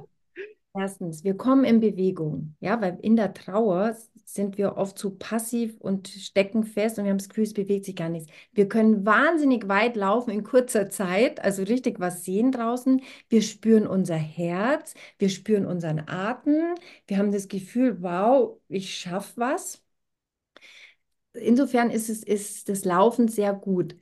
[0.75, 5.75] Erstens, wir kommen in Bewegung, ja, weil in der Trauer sind wir oft zu passiv
[5.79, 8.31] und stecken fest und wir haben das Gefühl, es bewegt sich gar nichts.
[8.53, 13.01] Wir können wahnsinnig weit laufen in kurzer Zeit, also richtig was sehen draußen.
[13.29, 16.75] Wir spüren unser Herz, wir spüren unseren Atem,
[17.07, 19.83] wir haben das Gefühl, wow, ich schaffe was.
[21.33, 23.95] Insofern ist es, ist das Laufen sehr gut.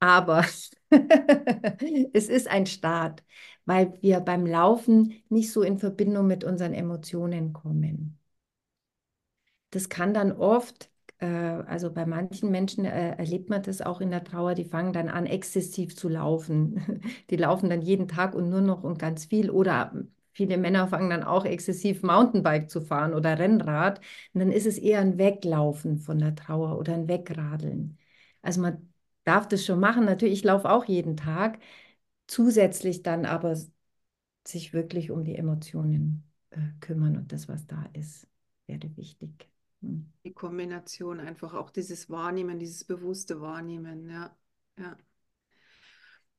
[0.00, 0.44] Aber
[2.12, 3.22] es ist ein Start,
[3.64, 8.18] weil wir beim Laufen nicht so in Verbindung mit unseren Emotionen kommen.
[9.70, 14.10] Das kann dann oft, äh, also bei manchen Menschen äh, erlebt man das auch in
[14.10, 17.00] der Trauer, die fangen dann an, exzessiv zu laufen.
[17.30, 19.50] Die laufen dann jeden Tag und nur noch und ganz viel.
[19.50, 19.92] Oder
[20.32, 24.00] viele Männer fangen dann auch exzessiv Mountainbike zu fahren oder Rennrad.
[24.34, 27.98] Und dann ist es eher ein Weglaufen von der Trauer oder ein Wegradeln.
[28.42, 28.92] Also man
[29.24, 30.04] darf das schon machen.
[30.04, 31.58] Natürlich, ich laufe auch jeden Tag.
[32.26, 33.56] Zusätzlich dann aber
[34.46, 38.26] sich wirklich um die Emotionen äh, kümmern und das, was da ist,
[38.66, 39.48] wäre wichtig.
[39.82, 40.12] Hm.
[40.24, 44.36] Die Kombination einfach auch dieses Wahrnehmen, dieses bewusste Wahrnehmen, ja.
[44.78, 44.96] Ja.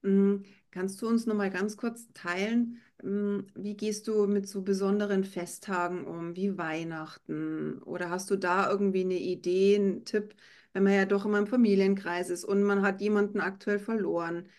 [0.03, 4.63] Mm, Kannst du uns noch mal ganz kurz teilen, mm, wie gehst du mit so
[4.63, 7.81] besonderen Festtagen um, wie Weihnachten?
[7.83, 10.35] Oder hast du da irgendwie eine Idee, einen Tipp,
[10.73, 14.49] wenn man ja doch immer im Familienkreis ist und man hat jemanden aktuell verloren?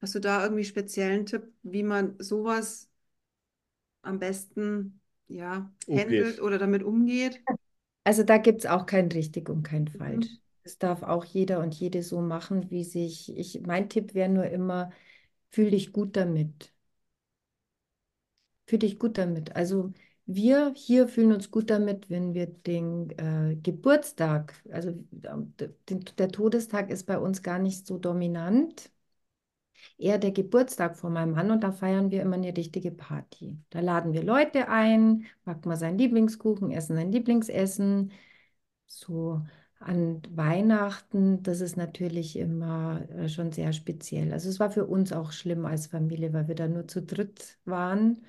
[0.00, 2.88] Hast du da irgendwie speziellen Tipp, wie man sowas
[4.02, 6.40] am besten ja, handelt Umgeht.
[6.40, 7.40] oder damit umgeht?
[8.04, 10.40] Also da gibt es auch kein richtig und kein Mhm.
[10.64, 13.36] Das darf auch jeder und jede so machen, wie sich.
[13.36, 14.90] Ich, mein Tipp wäre nur immer,
[15.50, 16.72] fühl dich gut damit.
[18.66, 19.56] Fühl dich gut damit.
[19.56, 19.92] Also
[20.26, 24.90] wir hier fühlen uns gut damit, wenn wir den äh, Geburtstag, also
[25.24, 25.54] ähm,
[25.88, 28.90] den, der Todestag ist bei uns gar nicht so dominant.
[29.98, 33.58] Eher der Geburtstag von meinem Mann und da feiern wir immer eine richtige Party.
[33.70, 38.12] Da laden wir Leute ein, backen wir seinen Lieblingskuchen, essen sein Lieblingsessen.
[38.86, 39.42] So
[39.80, 44.32] an Weihnachten, das ist natürlich immer äh, schon sehr speziell.
[44.32, 47.58] Also es war für uns auch schlimm als Familie, weil wir da nur zu dritt
[47.66, 48.22] waren.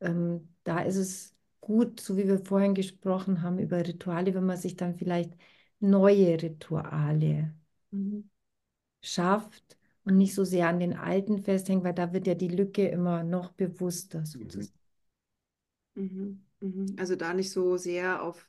[0.00, 4.58] Ähm, da ist es gut, so wie wir vorhin gesprochen haben über Rituale, wenn man
[4.58, 5.32] sich dann vielleicht
[5.80, 7.54] neue Rituale
[7.92, 8.24] Mhm.
[9.02, 12.88] schafft und nicht so sehr an den alten festhängt, weil da wird ja die Lücke
[12.88, 14.32] immer noch bewusster Mhm.
[14.32, 14.72] sozusagen.
[15.94, 16.44] Mhm.
[16.60, 16.96] Mhm.
[16.98, 18.46] Also da nicht so sehr auf,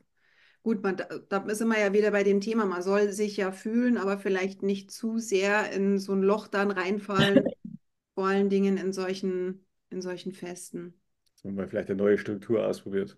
[0.65, 0.97] gut, man,
[1.29, 4.63] da, sind wir ja wieder bei dem Thema, man soll sich ja fühlen, aber vielleicht
[4.63, 7.45] nicht zu sehr in so ein Loch dann reinfallen,
[8.15, 10.99] vor allen Dingen in solchen, in solchen Festen.
[11.35, 13.15] Dass man vielleicht eine neue Struktur ausprobiert.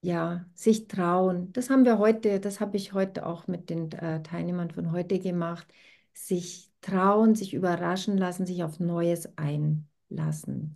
[0.00, 1.52] Ja, sich trauen.
[1.52, 5.20] Das haben wir heute, das habe ich heute auch mit den äh, Teilnehmern von heute
[5.20, 5.68] gemacht.
[6.12, 10.74] Sich trauen, sich überraschen lassen, sich auf Neues einlassen.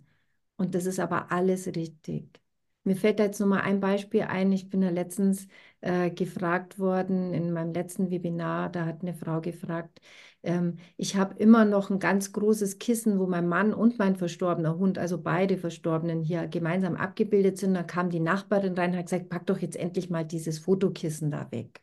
[0.55, 2.39] Und das ist aber alles richtig.
[2.85, 4.51] Mir fällt da jetzt nur mal ein Beispiel ein.
[4.51, 5.47] Ich bin ja letztens
[5.83, 9.99] äh, gefragt worden in meinem letzten Webinar, da hat eine Frau gefragt,
[10.43, 14.77] ähm, ich habe immer noch ein ganz großes Kissen, wo mein Mann und mein verstorbener
[14.77, 17.73] Hund, also beide Verstorbenen hier gemeinsam abgebildet sind.
[17.73, 21.31] Da kam die Nachbarin rein und hat gesagt, pack doch jetzt endlich mal dieses Fotokissen
[21.31, 21.81] da weg.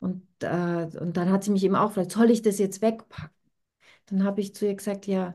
[0.00, 3.30] Und, äh, und dann hat sie mich eben auch gefragt, soll ich das jetzt wegpacken?
[4.06, 5.34] Dann habe ich zu ihr gesagt, ja,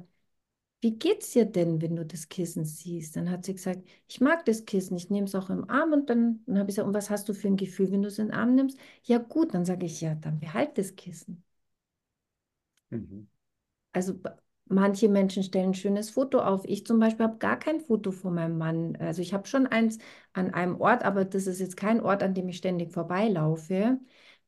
[0.81, 3.15] wie geht's dir denn, wenn du das Kissen siehst?
[3.15, 6.09] Dann hat sie gesagt, ich mag das Kissen, ich nehme es auch im Arm und
[6.09, 8.19] dann, dann habe ich gesagt, und was hast du für ein Gefühl, wenn du es
[8.19, 8.77] in den Arm nimmst?
[9.03, 11.43] Ja gut, dann sage ich, ja, dann behalt das Kissen.
[12.89, 13.27] Mhm.
[13.93, 14.19] Also
[14.67, 16.65] manche Menschen stellen ein schönes Foto auf.
[16.65, 18.95] Ich zum Beispiel habe gar kein Foto von meinem Mann.
[18.97, 19.99] Also ich habe schon eins
[20.33, 23.99] an einem Ort, aber das ist jetzt kein Ort, an dem ich ständig vorbeilaufe,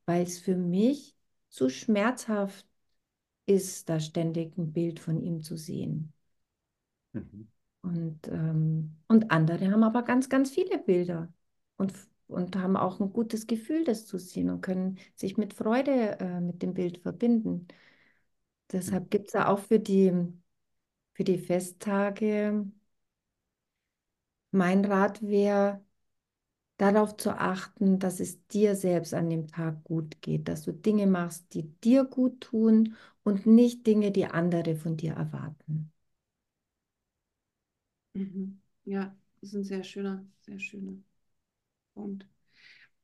[0.06, 1.16] weil es für mich
[1.50, 2.68] so schmerzhaft
[3.48, 6.13] ist, da ständig ein Bild von ihm zu sehen.
[7.14, 7.48] Mhm.
[7.82, 11.32] Und, ähm, und andere haben aber ganz, ganz viele Bilder
[11.78, 11.94] und,
[12.28, 16.40] und haben auch ein gutes Gefühl, das zu sehen und können sich mit Freude äh,
[16.42, 17.68] mit dem Bild verbinden.
[18.74, 20.12] Deshalb gibt es ja auch für die,
[21.14, 22.66] für die Festtage,
[24.52, 25.84] mein Rat wäre,
[26.78, 31.08] darauf zu achten, dass es dir selbst an dem Tag gut geht, dass du Dinge
[31.08, 35.93] machst, die dir gut tun und nicht Dinge, die andere von dir erwarten.
[38.14, 38.60] Mhm.
[38.86, 40.94] Ja, das ist ein sehr schöner, sehr schöner
[41.94, 42.28] Punkt.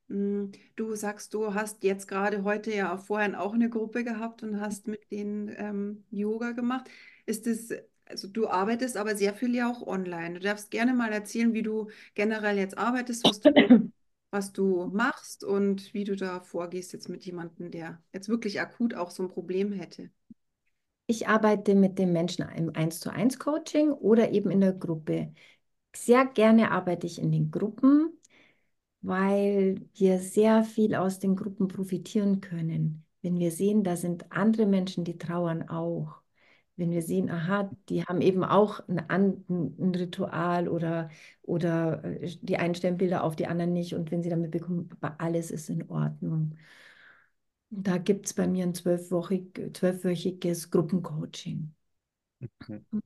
[0.10, 4.43] Mm, Du sagst, du hast jetzt gerade heute ja auch vorhin auch eine Gruppe gehabt
[4.43, 6.89] und hast mit denen ähm, Yoga gemacht.
[7.26, 7.74] Ist es,
[8.05, 10.36] also du arbeitest aber sehr viel ja auch online.
[10.36, 13.49] Du darfst gerne mal erzählen, wie du generell jetzt arbeitest, was du,
[14.32, 18.95] was du machst und wie du da vorgehst jetzt mit jemandem, der jetzt wirklich akut
[18.95, 20.12] auch so ein Problem hätte.
[21.12, 25.34] Ich arbeite mit den Menschen im 1 zu 1 Coaching oder eben in der Gruppe.
[25.95, 28.14] Sehr gerne arbeite ich in den Gruppen,
[29.01, 33.05] weil wir sehr viel aus den Gruppen profitieren können.
[33.24, 36.22] Wenn wir sehen, da sind andere Menschen, die trauern auch.
[36.76, 41.10] Wenn wir sehen, aha, die haben eben auch ein, ein Ritual oder,
[41.41, 43.95] oder äh, die einen stellen Bilder auf, die anderen nicht.
[43.95, 46.55] Und wenn sie damit bekommen, aber alles ist in Ordnung.
[47.72, 51.74] Da gibt es bei mir ein zwölfwöchig, zwölfwöchiges Gruppencoaching.
[52.67, 53.01] Mhm.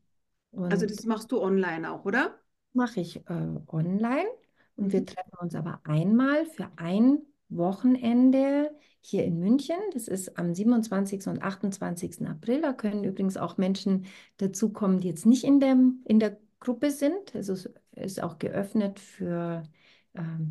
[0.69, 2.37] Also das machst du online auch, oder?
[2.73, 3.33] mache ich äh,
[3.67, 4.27] online
[4.75, 5.05] und wir Mhm.
[5.05, 9.75] treffen uns aber einmal für ein Wochenende hier in München.
[9.93, 11.29] Das ist am 27.
[11.29, 12.27] und 28.
[12.27, 12.61] April.
[12.61, 14.05] Da können übrigens auch Menschen
[14.37, 17.35] dazukommen, die jetzt nicht in der, in der Gruppe sind.
[17.35, 19.63] Also es ist auch geöffnet für,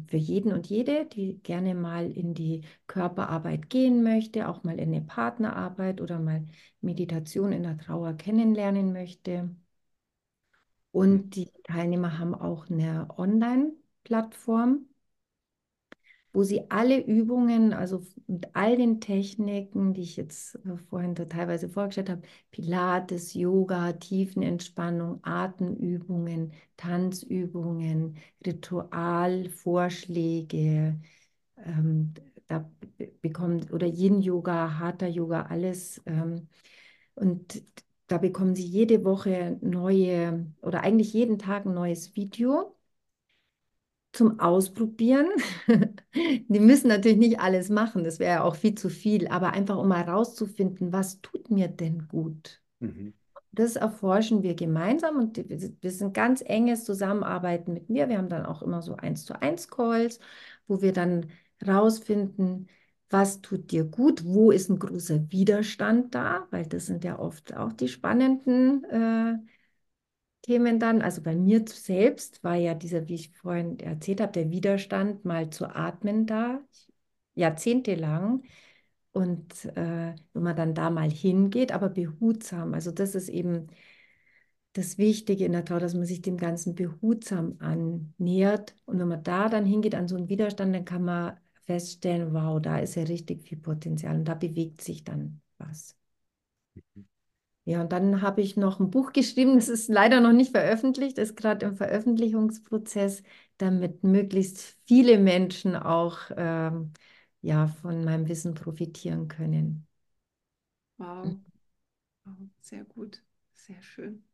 [0.08, 4.88] für jeden und jede, die gerne mal in die Körperarbeit gehen möchte, auch mal in
[4.88, 6.46] eine Partnerarbeit oder mal
[6.80, 9.54] Meditation in der Trauer kennenlernen möchte.
[10.90, 14.86] Und die Teilnehmer haben auch eine Online-Plattform.
[16.32, 21.68] Wo sie alle Übungen, also mit all den Techniken, die ich jetzt äh, vorhin teilweise
[21.68, 28.16] vorgestellt habe, Pilates, Yoga, Tiefenentspannung, Atemübungen, Tanzübungen,
[28.46, 31.00] Ritualvorschläge,
[31.64, 32.14] ähm,
[32.48, 32.70] da
[33.20, 36.02] bekommt, oder Yin-Yoga, Hatha-Yoga, alles.
[36.06, 36.48] Ähm,
[37.14, 37.62] und
[38.06, 42.76] da bekommen Sie jede Woche neue oder eigentlich jeden Tag ein neues Video
[44.12, 45.28] zum Ausprobieren.
[46.14, 49.78] Die müssen natürlich nicht alles machen, das wäre ja auch viel zu viel, aber einfach
[49.78, 52.60] um mal herauszufinden, was tut mir denn gut.
[52.80, 53.14] Mhm.
[53.52, 58.08] Das erforschen wir gemeinsam und wir sind ganz enges Zusammenarbeiten mit mir.
[58.08, 60.20] Wir haben dann auch immer so eins zu eins Calls,
[60.66, 61.26] wo wir dann
[61.66, 62.68] rausfinden,
[63.10, 67.54] was tut dir gut, wo ist ein großer Widerstand da, weil das sind ja oft
[67.54, 69.34] auch die spannenden äh,
[70.42, 71.02] Themen dann.
[71.02, 75.50] Also bei mir selbst war ja dieser, wie ich vorhin erzählt habe, der Widerstand mal
[75.50, 76.60] zu atmen da,
[77.34, 78.42] jahrzehntelang.
[79.12, 83.68] Und äh, wenn man dann da mal hingeht, aber behutsam, also das ist eben
[84.72, 88.74] das Wichtige in der Trauer, dass man sich dem Ganzen behutsam annähert.
[88.86, 92.60] Und wenn man da dann hingeht an so einen Widerstand, dann kann man feststellen, wow,
[92.60, 95.96] da ist ja richtig viel Potenzial und da bewegt sich dann was.
[97.64, 97.72] Mhm.
[97.72, 101.18] Ja, und dann habe ich noch ein Buch geschrieben, das ist leider noch nicht veröffentlicht,
[101.18, 103.22] ist gerade im Veröffentlichungsprozess,
[103.58, 106.92] damit möglichst viele Menschen auch ähm,
[107.40, 109.86] ja, von meinem Wissen profitieren können.
[110.98, 111.36] Wow.
[112.24, 113.22] wow, sehr gut,
[113.54, 114.24] sehr schön.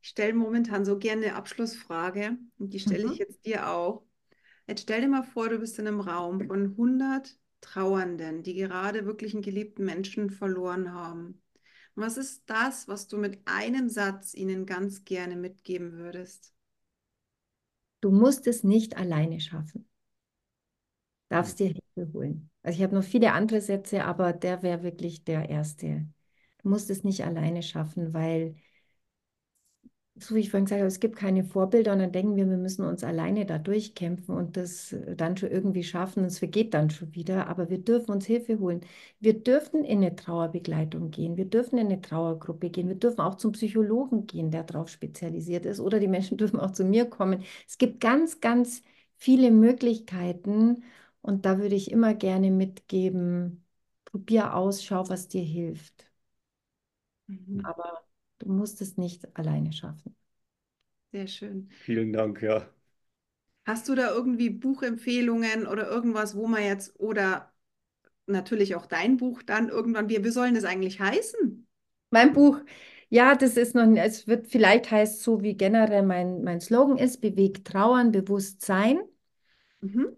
[0.00, 3.12] Ich stelle momentan so gerne eine Abschlussfrage und die stelle mhm.
[3.12, 4.02] ich jetzt dir auch.
[4.66, 9.06] Jetzt stell dir mal vor, du bist in einem Raum von 100 Trauernden, die gerade
[9.06, 11.42] wirklich einen geliebten Menschen verloren haben.
[11.98, 16.54] Was ist das, was du mit einem Satz ihnen ganz gerne mitgeben würdest?
[18.00, 19.88] Du musst es nicht alleine schaffen.
[21.28, 22.50] Darfst dir Hilfe holen.
[22.62, 26.06] Also ich habe noch viele andere Sätze, aber der wäre wirklich der erste.
[26.62, 28.56] Du musst es nicht alleine schaffen, weil
[30.22, 32.56] so wie ich vorhin gesagt habe, es gibt keine Vorbilder und dann denken wir, wir
[32.56, 36.74] müssen uns alleine da durchkämpfen und das äh, dann schon irgendwie schaffen und es vergeht
[36.74, 37.46] dann schon wieder.
[37.48, 38.80] Aber wir dürfen uns Hilfe holen.
[39.20, 43.36] Wir dürfen in eine Trauerbegleitung gehen, wir dürfen in eine Trauergruppe gehen, wir dürfen auch
[43.36, 47.42] zum Psychologen gehen, der darauf spezialisiert ist oder die Menschen dürfen auch zu mir kommen.
[47.66, 48.82] Es gibt ganz, ganz
[49.16, 50.82] viele Möglichkeiten
[51.22, 53.64] und da würde ich immer gerne mitgeben,
[54.04, 56.04] probier aus, schau, was dir hilft.
[57.28, 57.60] Mhm.
[57.62, 58.02] Aber
[58.40, 60.16] Du musst es nicht alleine schaffen.
[61.12, 61.70] Sehr schön.
[61.70, 62.68] Vielen Dank, ja.
[63.64, 67.52] Hast du da irgendwie Buchempfehlungen oder irgendwas, wo man jetzt oder
[68.26, 71.66] natürlich auch dein Buch dann irgendwann, wie, wie sollen das eigentlich heißen?
[72.10, 72.58] Mein Buch,
[73.10, 77.20] ja, das ist noch, es wird vielleicht heißt so wie generell mein, mein Slogan ist,
[77.20, 78.98] bewegt Trauern, Bewusstsein.
[79.82, 80.14] Mhm.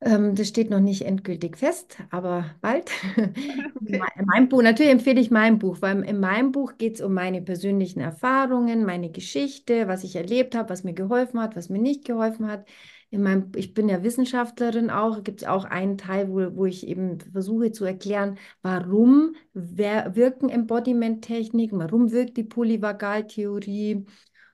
[0.00, 2.90] Ähm, das steht noch nicht endgültig fest, aber bald.
[3.88, 4.00] Okay.
[4.18, 7.14] In meinem Buch, natürlich empfehle ich mein Buch, weil in meinem Buch geht es um
[7.14, 11.78] meine persönlichen Erfahrungen, meine Geschichte, was ich erlebt habe, was mir geholfen hat, was mir
[11.78, 12.66] nicht geholfen hat.
[13.10, 16.86] In meinem, ich bin ja Wissenschaftlerin auch, gibt es auch einen Teil, wo, wo ich
[16.86, 24.04] eben versuche zu erklären, warum wirken Embodiment-Techniken, warum wirkt die Polyvagaltheorie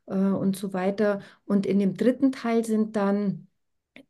[0.06, 1.20] äh, und so weiter.
[1.46, 3.48] Und in dem dritten Teil sind dann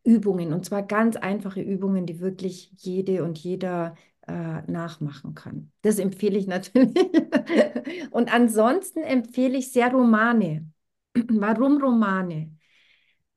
[0.04, 3.94] Übungen und zwar ganz einfache Übungen, die wirklich jede und jeder
[4.26, 5.72] äh, nachmachen kann.
[5.82, 6.94] Das empfehle ich natürlich.
[8.10, 10.70] und ansonsten empfehle ich sehr Romane.
[11.14, 12.56] Warum Romane?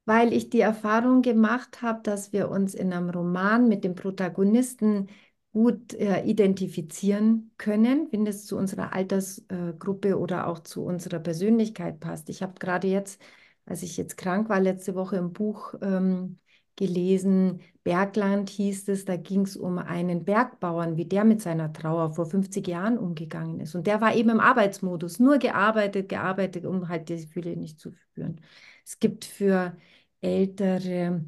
[0.06, 5.08] Weil ich die Erfahrung gemacht habe, dass wir uns in einem Roman mit dem Protagonisten
[5.52, 12.00] gut äh, identifizieren können, wenn es zu unserer Altersgruppe äh, oder auch zu unserer Persönlichkeit
[12.00, 12.30] passt.
[12.30, 13.22] Ich habe gerade jetzt,
[13.66, 16.40] als ich jetzt krank war, letzte Woche im Buch ähm,
[16.78, 22.14] gelesen, Bergland hieß es, da ging es um einen Bergbauern, wie der mit seiner Trauer
[22.14, 23.76] vor 50 Jahren umgegangen ist.
[23.76, 27.92] Und der war eben im Arbeitsmodus, nur gearbeitet, gearbeitet, um halt die Gefühle nicht zu
[27.94, 28.42] spüren.
[28.86, 29.76] Es gibt für
[30.22, 31.26] ältere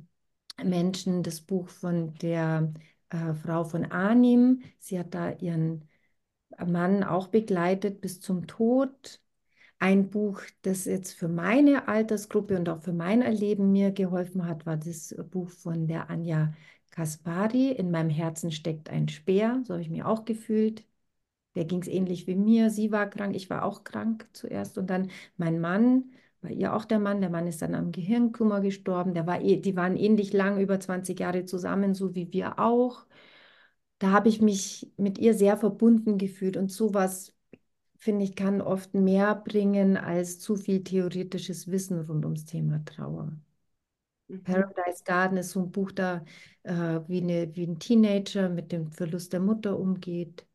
[0.64, 2.74] Menschen das Buch von der
[3.10, 4.62] äh, Frau von Arnim.
[4.80, 5.88] Sie hat da ihren
[6.66, 9.22] Mann auch begleitet bis zum Tod
[9.80, 14.66] ein Buch, das jetzt für meine Altersgruppe und auch für mein Erleben mir geholfen hat,
[14.66, 16.54] war das Buch von der Anja
[16.92, 17.72] Kaspari.
[17.72, 19.62] In meinem Herzen steckt ein Speer.
[19.66, 20.86] So habe ich mir auch gefühlt.
[21.56, 22.70] Der ging es ähnlich wie mir.
[22.70, 24.78] Sie war krank, ich war auch krank zuerst.
[24.78, 26.12] Und dann mein Mann,
[26.42, 27.22] war ihr auch der Mann.
[27.22, 29.14] Der Mann ist dann am Gehirnkummer gestorben.
[29.14, 33.06] Der war, eh, die waren ähnlich lang, über 20 Jahre zusammen, so wie wir auch.
[34.00, 37.36] Da habe ich mich mit ihr sehr verbunden gefühlt und sowas
[38.00, 43.38] finde ich, kann oft mehr bringen als zu viel theoretisches Wissen rund ums Thema Trauer.
[44.28, 44.44] Mhm.
[44.44, 46.24] Paradise Garden ist so ein Buch da,
[46.64, 50.46] äh, wie, eine, wie ein Teenager mit dem Verlust der Mutter umgeht.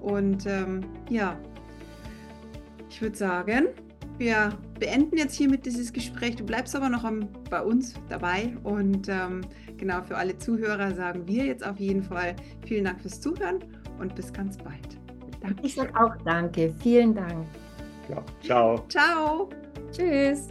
[0.00, 1.38] Und ähm, ja,
[2.88, 3.68] ich würde sagen,
[4.18, 6.36] wir beenden jetzt hiermit dieses Gespräch.
[6.36, 8.56] Du bleibst aber noch am, bei uns dabei.
[8.64, 9.42] Und ähm,
[9.76, 12.34] genau für alle Zuhörer sagen wir jetzt auf jeden Fall
[12.66, 13.58] vielen Dank fürs Zuhören
[13.98, 14.98] und bis ganz bald.
[15.40, 15.62] Danke.
[15.62, 16.74] Ich sage auch danke.
[16.82, 17.46] Vielen Dank.
[18.08, 18.84] Ja, ciao.
[18.88, 19.48] Ciao.
[19.92, 20.48] Tschüss.